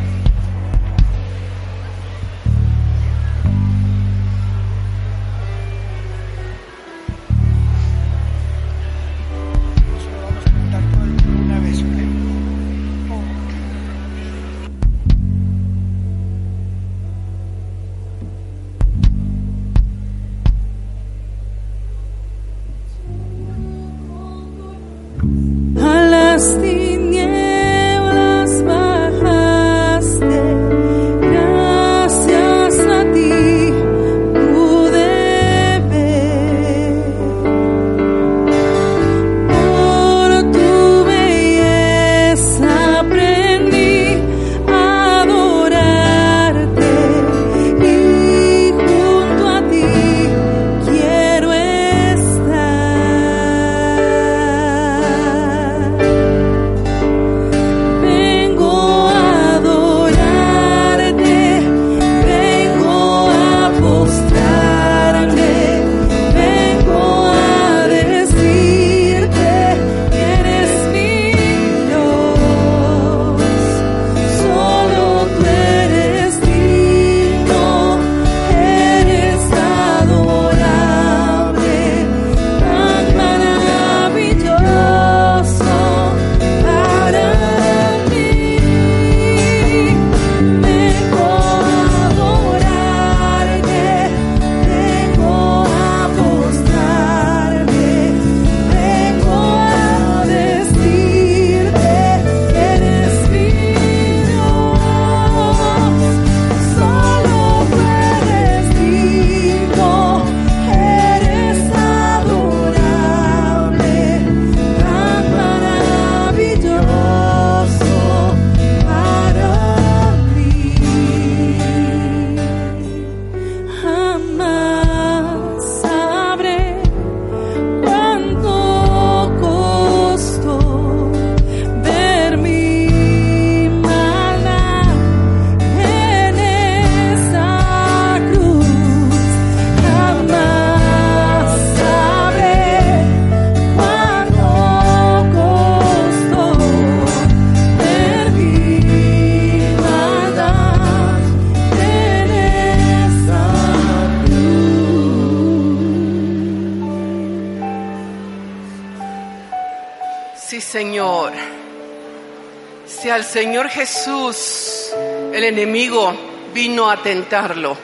Jesús, 163.79 164.91
el 165.33 165.45
enemigo 165.45 166.12
vino 166.53 166.91
a 166.91 167.01
tentarlo. 167.01 167.76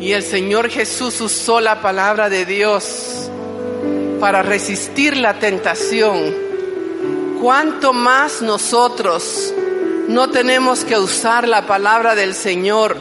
Y 0.00 0.12
el 0.12 0.22
Señor 0.22 0.70
Jesús 0.70 1.20
usó 1.20 1.60
la 1.60 1.82
palabra 1.82 2.28
de 2.28 2.44
Dios 2.44 3.28
para 4.20 4.42
resistir 4.42 5.16
la 5.16 5.40
tentación. 5.40 6.32
¿Cuánto 7.42 7.92
más 7.92 8.42
nosotros 8.42 9.52
no 10.06 10.30
tenemos 10.30 10.84
que 10.84 10.96
usar 10.96 11.48
la 11.48 11.66
palabra 11.66 12.14
del 12.14 12.34
Señor 12.34 12.96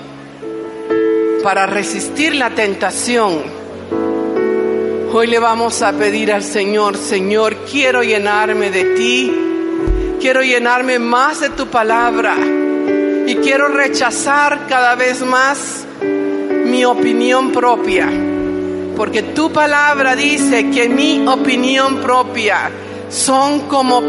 para 1.44 1.68
resistir 1.68 2.34
la 2.34 2.50
tentación? 2.50 3.44
Hoy 5.14 5.28
le 5.28 5.38
vamos 5.38 5.84
a 5.84 5.94
pedir 5.94 6.34
al 6.34 6.42
Señor, 6.42 6.98
Señor, 6.98 7.58
quiero 7.72 8.02
llenarme 8.02 8.72
de 8.72 8.84
ti, 8.96 9.53
quiero 10.24 10.42
llenarme 10.42 11.00
más 11.00 11.42
de 11.42 11.50
tu 11.50 11.68
palabra 11.68 12.38
y 13.28 13.36
quiero 13.44 13.68
rechazar 13.68 14.68
cada 14.70 14.96
vez 14.96 15.20
más 15.20 15.84
mi 16.02 16.86
opinión 16.86 17.52
propia, 17.52 18.10
porque 18.96 19.22
tu 19.22 19.52
palabra 19.52 20.16
dice 20.16 20.70
que 20.70 20.88
mi 20.88 21.28
opinión 21.28 21.98
propia 21.98 22.72
son 23.10 23.68
como, 23.68 24.02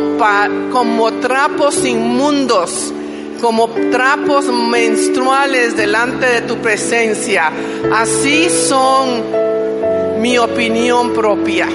como 0.71 1.15
trapos 1.15 1.85
inmundos, 1.85 2.95
como 3.41 3.69
trapos 3.91 4.45
menstruales 4.45 5.77
delante 5.77 6.27
de 6.27 6.41
tu 6.43 6.59
presencia. 6.59 7.51
Así 7.93 8.49
son 8.51 10.21
mi 10.21 10.39
opinión 10.39 11.13
propia. 11.13 11.67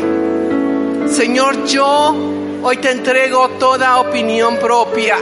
Señor, 1.07 1.65
yo 1.65 2.38
hoy 2.61 2.77
te 2.77 2.91
entrego 2.91 3.49
toda 3.59 3.99
opinión 3.99 4.57
propia 4.57 5.17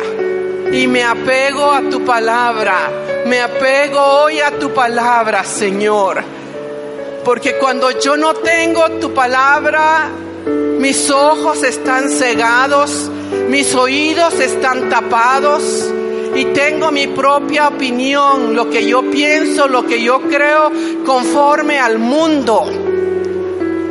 y 0.71 0.87
me 0.87 1.03
apego 1.03 1.71
a 1.71 1.81
tu 1.81 2.03
palabra. 2.03 2.91
Me 3.25 3.41
apego 3.41 3.99
hoy 3.99 4.39
a 4.39 4.57
tu 4.57 4.73
palabra, 4.73 5.43
Señor. 5.43 6.23
Porque 7.23 7.57
cuando 7.57 7.91
yo 7.99 8.15
no 8.17 8.33
tengo 8.35 8.89
tu 8.99 9.13
palabra, 9.13 10.09
mis 10.79 11.09
ojos 11.09 11.63
están 11.63 12.09
cegados, 12.09 13.09
mis 13.49 13.75
oídos 13.75 14.39
están 14.39 14.89
tapados 14.89 15.91
y 16.35 16.45
tengo 16.45 16.91
mi 16.91 17.07
propia 17.07 17.67
opinión, 17.67 18.55
lo 18.55 18.69
que 18.69 18.87
yo 18.87 19.09
pienso, 19.09 19.67
lo 19.67 19.85
que 19.85 20.01
yo 20.01 20.21
creo 20.21 20.71
conforme 21.05 21.79
al 21.79 21.99
mundo. 21.99 22.65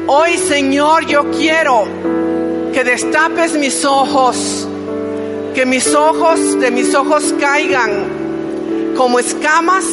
Hoy, 0.06 0.38
Señor, 0.38 1.06
yo 1.06 1.30
quiero 1.30 1.84
que 2.76 2.84
destapes 2.84 3.54
mis 3.54 3.86
ojos, 3.86 4.68
que 5.54 5.64
mis 5.64 5.94
ojos, 5.94 6.60
de 6.60 6.70
mis 6.70 6.94
ojos 6.94 7.34
caigan 7.40 8.92
como 8.94 9.18
escamas 9.18 9.86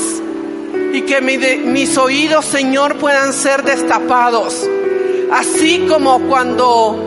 y 0.92 1.04
que 1.04 1.22
mis 1.22 1.98
oídos, 1.98 2.44
Señor, 2.44 2.98
puedan 2.98 3.32
ser 3.32 3.64
destapados 3.64 4.68
Así 5.32 5.86
como 5.88 6.28
cuando, 6.28 7.00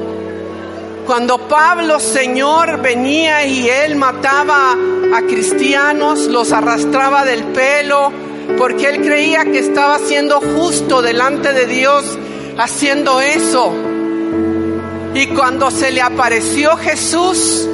cuando 1.04 1.46
Pablo, 1.46 2.00
Señor, 2.00 2.80
venía 2.80 3.44
y 3.44 3.68
él 3.68 3.96
mataba 3.96 4.72
a 4.72 5.22
cristianos, 5.28 6.20
los 6.20 6.52
arrastraba 6.52 7.26
del 7.26 7.44
pelo, 7.44 8.10
porque 8.56 8.88
él 8.88 9.02
creía 9.02 9.44
que 9.44 9.58
estaba 9.58 9.98
siendo 9.98 10.40
justo 10.40 11.02
delante 11.02 11.52
de 11.52 11.66
Dios 11.66 12.18
haciendo 12.56 13.20
eso. 13.20 13.95
Y 15.16 15.28
cuando 15.28 15.70
se 15.70 15.92
le 15.92 16.02
apareció 16.02 16.76
Jesús, 16.76 17.66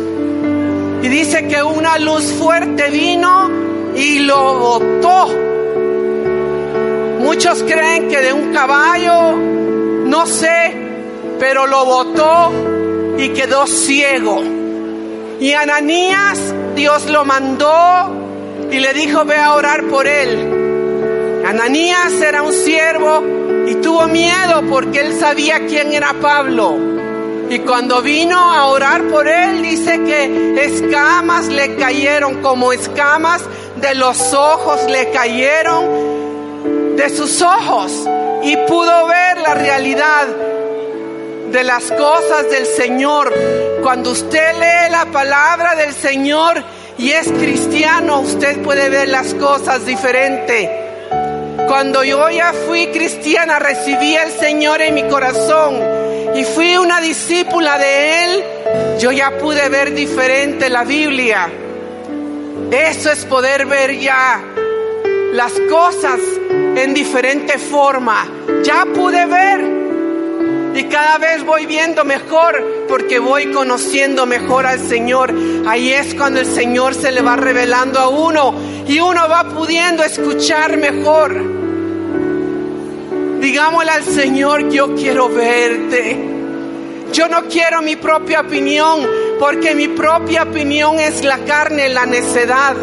y 1.03 1.09
dice 1.09 1.49
que 1.49 1.61
una 1.61 1.99
luz 1.99 2.23
fuerte 2.35 2.89
vino 2.89 3.51
y 3.97 4.21
lo 4.21 4.55
botó. 4.61 5.29
Muchos 7.19 7.65
creen 7.65 8.09
que 8.09 8.21
de 8.21 8.33
un 8.33 8.53
caballo 8.53 9.33
no 10.07 10.25
sé, 10.27 10.73
pero 11.41 11.67
lo 11.67 11.85
botó 11.85 12.53
y 13.19 13.31
quedó 13.31 13.67
ciego. 13.67 14.41
Y 15.41 15.53
Ananías, 15.53 16.39
Dios 16.77 17.11
lo 17.11 17.25
mandó 17.25 18.69
y 18.71 18.79
le 18.79 18.95
dijo, 18.95 19.25
ve 19.25 19.39
a 19.39 19.55
orar 19.55 19.89
por 19.89 20.07
él. 20.07 21.43
Ananías 21.45 22.13
era 22.21 22.43
un 22.43 22.53
siervo 22.53 23.21
y 23.67 23.75
tuvo 23.77 24.07
miedo 24.07 24.63
porque 24.71 25.01
él 25.01 25.19
sabía 25.19 25.67
quién 25.67 25.93
era 25.93 26.15
Pablo. 26.21 27.02
Y 27.53 27.59
cuando 27.59 28.01
vino 28.01 28.39
a 28.39 28.65
orar 28.69 29.03
por 29.09 29.29
él, 29.29 29.61
dice 29.61 30.03
que 30.05 30.55
escamas 30.65 31.49
le 31.49 31.77
cayeron, 31.77 32.41
como 32.41 32.73
escamas 32.73 33.43
de 33.77 33.95
los 33.95 34.33
ojos 34.33 34.81
le 34.89 35.11
cayeron 35.11 36.97
de 36.97 37.11
sus 37.11 37.43
ojos 37.43 38.09
y 38.43 38.57
pudo 38.57 39.07
ver 39.07 39.43
la 39.43 39.53
realidad 39.53 40.29
de 41.51 41.63
las 41.63 41.93
cosas 41.93 42.51
del 42.51 42.65
Señor. 42.65 43.31
Cuando 43.83 44.13
usted 44.13 44.55
lee 44.55 44.91
la 44.91 45.05
palabra 45.13 45.75
del 45.75 45.93
Señor 45.93 46.65
y 46.97 47.11
es 47.11 47.31
cristiano, 47.33 48.21
usted 48.21 48.63
puede 48.63 48.89
ver 48.89 49.09
las 49.09 49.35
cosas 49.35 49.85
diferente. 49.85 50.71
Cuando 51.69 52.03
yo 52.03 52.31
ya 52.31 52.55
fui 52.67 52.87
cristiana, 52.87 53.59
recibí 53.59 54.17
al 54.17 54.31
Señor 54.31 54.81
en 54.81 54.95
mi 54.95 55.03
corazón 55.03 56.02
y 56.35 56.45
fui 56.45 56.77
una 56.77 57.01
discípula 57.01 57.79
de 57.79 58.25
Él, 58.25 58.45
yo 58.99 59.13
ya 59.13 59.39
pude 59.39 59.69
ver 59.69 59.95
diferente 59.95 60.69
la 60.69 60.85
Biblia. 60.85 61.51
Eso 62.71 63.11
es 63.11 63.25
poder 63.27 63.67
ver 63.67 63.99
ya 63.99 64.43
las 65.33 65.53
cosas 65.71 66.19
en 66.51 66.95
diferente 66.95 67.59
forma. 67.59 68.27
Ya 68.65 68.87
pude 68.87 69.27
ver. 69.27 69.83
Y 70.75 70.85
cada 70.85 71.19
vez 71.19 71.45
voy 71.45 71.67
viendo 71.67 72.03
mejor 72.05 72.87
porque 72.89 73.19
voy 73.19 73.53
conociendo 73.53 74.25
mejor 74.25 74.67
al 74.67 74.81
Señor. 74.81 75.35
Ahí 75.67 75.93
es 75.93 76.15
cuando 76.15 76.41
el 76.41 76.47
Señor 76.47 76.95
se 76.95 77.13
le 77.13 77.21
va 77.21 77.37
revelando 77.37 77.99
a 77.99 78.09
uno 78.09 78.55
y 78.87 79.01
uno 79.01 79.29
va 79.29 79.45
pudiendo 79.45 80.03
escuchar 80.03 80.79
mejor. 80.79 81.62
Digámosle 83.43 83.91
al 83.91 84.05
Señor, 84.05 84.69
yo 84.71 84.95
quiero 84.95 85.29
verte. 85.29 86.17
Yo 87.13 87.27
no 87.27 87.49
quiero 87.49 87.83
mi 87.83 87.97
propia 87.97 88.43
opinión 88.43 89.05
porque 89.41 89.75
mi 89.75 89.89
propia 89.89 90.45
opinión 90.45 91.01
es 91.01 91.25
la 91.25 91.39
carne, 91.39 91.89
la 91.89 92.07
necedad. 92.07 92.77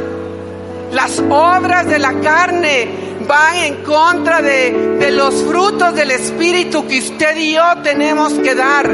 Las 0.91 1.23
obras 1.29 1.87
de 1.87 1.97
la 1.97 2.19
carne 2.19 2.89
van 3.25 3.55
en 3.55 3.75
contra 3.83 4.41
de, 4.41 5.09
los 5.11 5.45
frutos 5.45 5.95
del 5.95 6.11
Espíritu 6.11 6.85
que 6.85 6.99
usted 6.99 7.37
y 7.37 7.53
yo 7.53 7.63
tenemos 7.81 8.33
que 8.33 8.53
dar. 8.53 8.93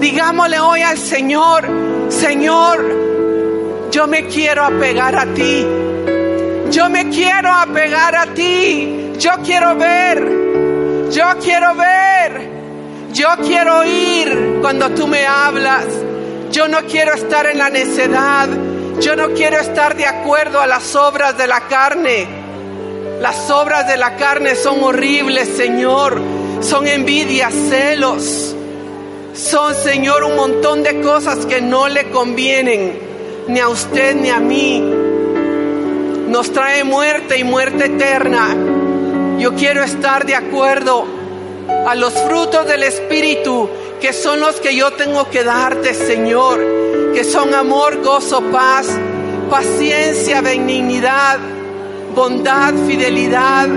Digámosle 0.00 0.58
hoy 0.58 0.82
al 0.82 0.98
Señor, 0.98 1.68
Señor, 2.08 3.88
yo 3.92 4.08
me 4.08 4.26
quiero 4.26 4.64
apegar 4.64 5.14
a 5.14 5.26
ti. 5.26 5.64
Yo 6.72 6.90
me 6.90 7.08
quiero 7.10 7.52
apegar 7.52 8.16
a 8.16 8.26
ti. 8.34 9.12
Yo 9.20 9.30
quiero 9.44 9.76
ver. 9.76 10.47
Yo 11.10 11.24
quiero 11.42 11.74
ver. 11.74 12.58
Yo 13.12 13.28
quiero 13.42 13.78
oír 13.78 14.58
cuando 14.60 14.90
tú 14.90 15.06
me 15.06 15.26
hablas. 15.26 15.86
Yo 16.50 16.68
no 16.68 16.82
quiero 16.82 17.14
estar 17.14 17.46
en 17.46 17.58
la 17.58 17.70
necedad. 17.70 18.48
Yo 19.00 19.16
no 19.16 19.28
quiero 19.30 19.58
estar 19.58 19.96
de 19.96 20.06
acuerdo 20.06 20.60
a 20.60 20.66
las 20.66 20.94
obras 20.94 21.38
de 21.38 21.46
la 21.46 21.60
carne. 21.68 22.26
Las 23.20 23.50
obras 23.50 23.88
de 23.88 23.96
la 23.96 24.16
carne 24.16 24.54
son 24.54 24.82
horribles, 24.82 25.48
Señor. 25.48 26.20
Son 26.60 26.86
envidias, 26.86 27.54
celos. 27.54 28.54
Son, 29.34 29.74
Señor, 29.74 30.24
un 30.24 30.36
montón 30.36 30.82
de 30.82 31.00
cosas 31.00 31.46
que 31.46 31.60
no 31.60 31.88
le 31.88 32.10
convienen 32.10 32.98
ni 33.48 33.60
a 33.60 33.68
usted 33.68 34.14
ni 34.16 34.30
a 34.30 34.40
mí. 34.40 34.80
Nos 36.28 36.52
trae 36.52 36.84
muerte 36.84 37.38
y 37.38 37.44
muerte 37.44 37.86
eterna. 37.86 38.67
Yo 39.38 39.54
quiero 39.54 39.82
estar 39.82 40.26
de 40.26 40.34
acuerdo 40.34 41.04
a 41.86 41.94
los 41.94 42.12
frutos 42.12 42.66
del 42.66 42.82
Espíritu, 42.82 43.68
que 44.00 44.12
son 44.12 44.40
los 44.40 44.56
que 44.60 44.74
yo 44.74 44.92
tengo 44.92 45.28
que 45.30 45.44
darte, 45.44 45.94
Señor, 45.94 46.60
que 47.14 47.24
son 47.24 47.54
amor, 47.54 48.02
gozo, 48.02 48.42
paz, 48.50 48.86
paciencia, 49.50 50.40
benignidad 50.40 51.38
bondad, 52.18 52.74
fidelidad, 52.88 53.68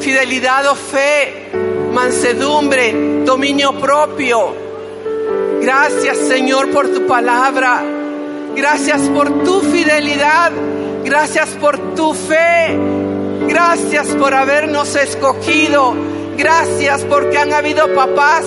fidelidad 0.00 0.66
o 0.70 0.74
fe, 0.74 1.50
mansedumbre, 1.92 3.22
dominio 3.26 3.78
propio. 3.78 4.54
Gracias 5.60 6.16
Señor 6.16 6.70
por 6.70 6.88
tu 6.88 7.06
palabra. 7.06 7.84
Gracias 8.56 9.02
por 9.10 9.44
tu 9.44 9.60
fidelidad. 9.60 10.50
Gracias 11.04 11.50
por 11.60 11.94
tu 11.94 12.14
fe. 12.14 12.95
Gracias 13.48 14.08
por 14.08 14.34
habernos 14.34 14.94
escogido. 14.96 15.94
Gracias 16.36 17.02
porque 17.04 17.38
han 17.38 17.52
habido 17.52 17.94
papás 17.94 18.44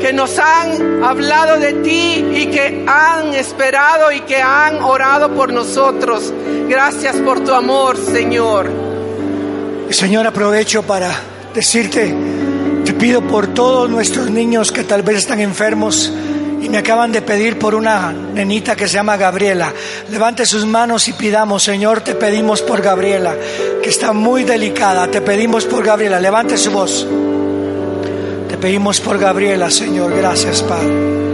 que 0.00 0.12
nos 0.12 0.38
han 0.38 1.02
hablado 1.02 1.58
de 1.58 1.74
ti 1.74 2.24
y 2.34 2.46
que 2.46 2.84
han 2.86 3.34
esperado 3.34 4.12
y 4.12 4.20
que 4.20 4.36
han 4.36 4.82
orado 4.82 5.34
por 5.34 5.52
nosotros. 5.52 6.32
Gracias 6.68 7.16
por 7.16 7.40
tu 7.40 7.52
amor, 7.52 7.96
Señor. 7.96 8.70
Señor, 9.90 10.26
aprovecho 10.26 10.82
para 10.82 11.10
decirte, 11.54 12.14
te 12.84 12.92
pido 12.94 13.22
por 13.22 13.48
todos 13.48 13.88
nuestros 13.88 14.30
niños 14.30 14.72
que 14.72 14.84
tal 14.84 15.02
vez 15.02 15.18
están 15.18 15.40
enfermos 15.40 16.12
y 16.64 16.68
me 16.70 16.78
acaban 16.78 17.12
de 17.12 17.20
pedir 17.20 17.58
por 17.58 17.74
una 17.74 18.10
nenita 18.10 18.74
que 18.74 18.88
se 18.88 18.94
llama 18.94 19.18
Gabriela. 19.18 19.70
Levante 20.10 20.46
sus 20.46 20.64
manos 20.64 21.06
y 21.08 21.12
pidamos, 21.12 21.62
Señor, 21.62 22.00
te 22.00 22.14
pedimos 22.14 22.62
por 22.62 22.80
Gabriela, 22.80 23.36
que 23.82 23.90
está 23.90 24.14
muy 24.14 24.44
delicada, 24.44 25.06
te 25.08 25.20
pedimos 25.20 25.66
por 25.66 25.84
Gabriela. 25.84 26.18
Levante 26.18 26.56
su 26.56 26.70
voz. 26.70 27.06
Te 28.48 28.56
pedimos 28.56 28.98
por 29.00 29.18
Gabriela, 29.18 29.70
Señor. 29.70 30.16
Gracias, 30.16 30.62
Padre. 30.62 31.33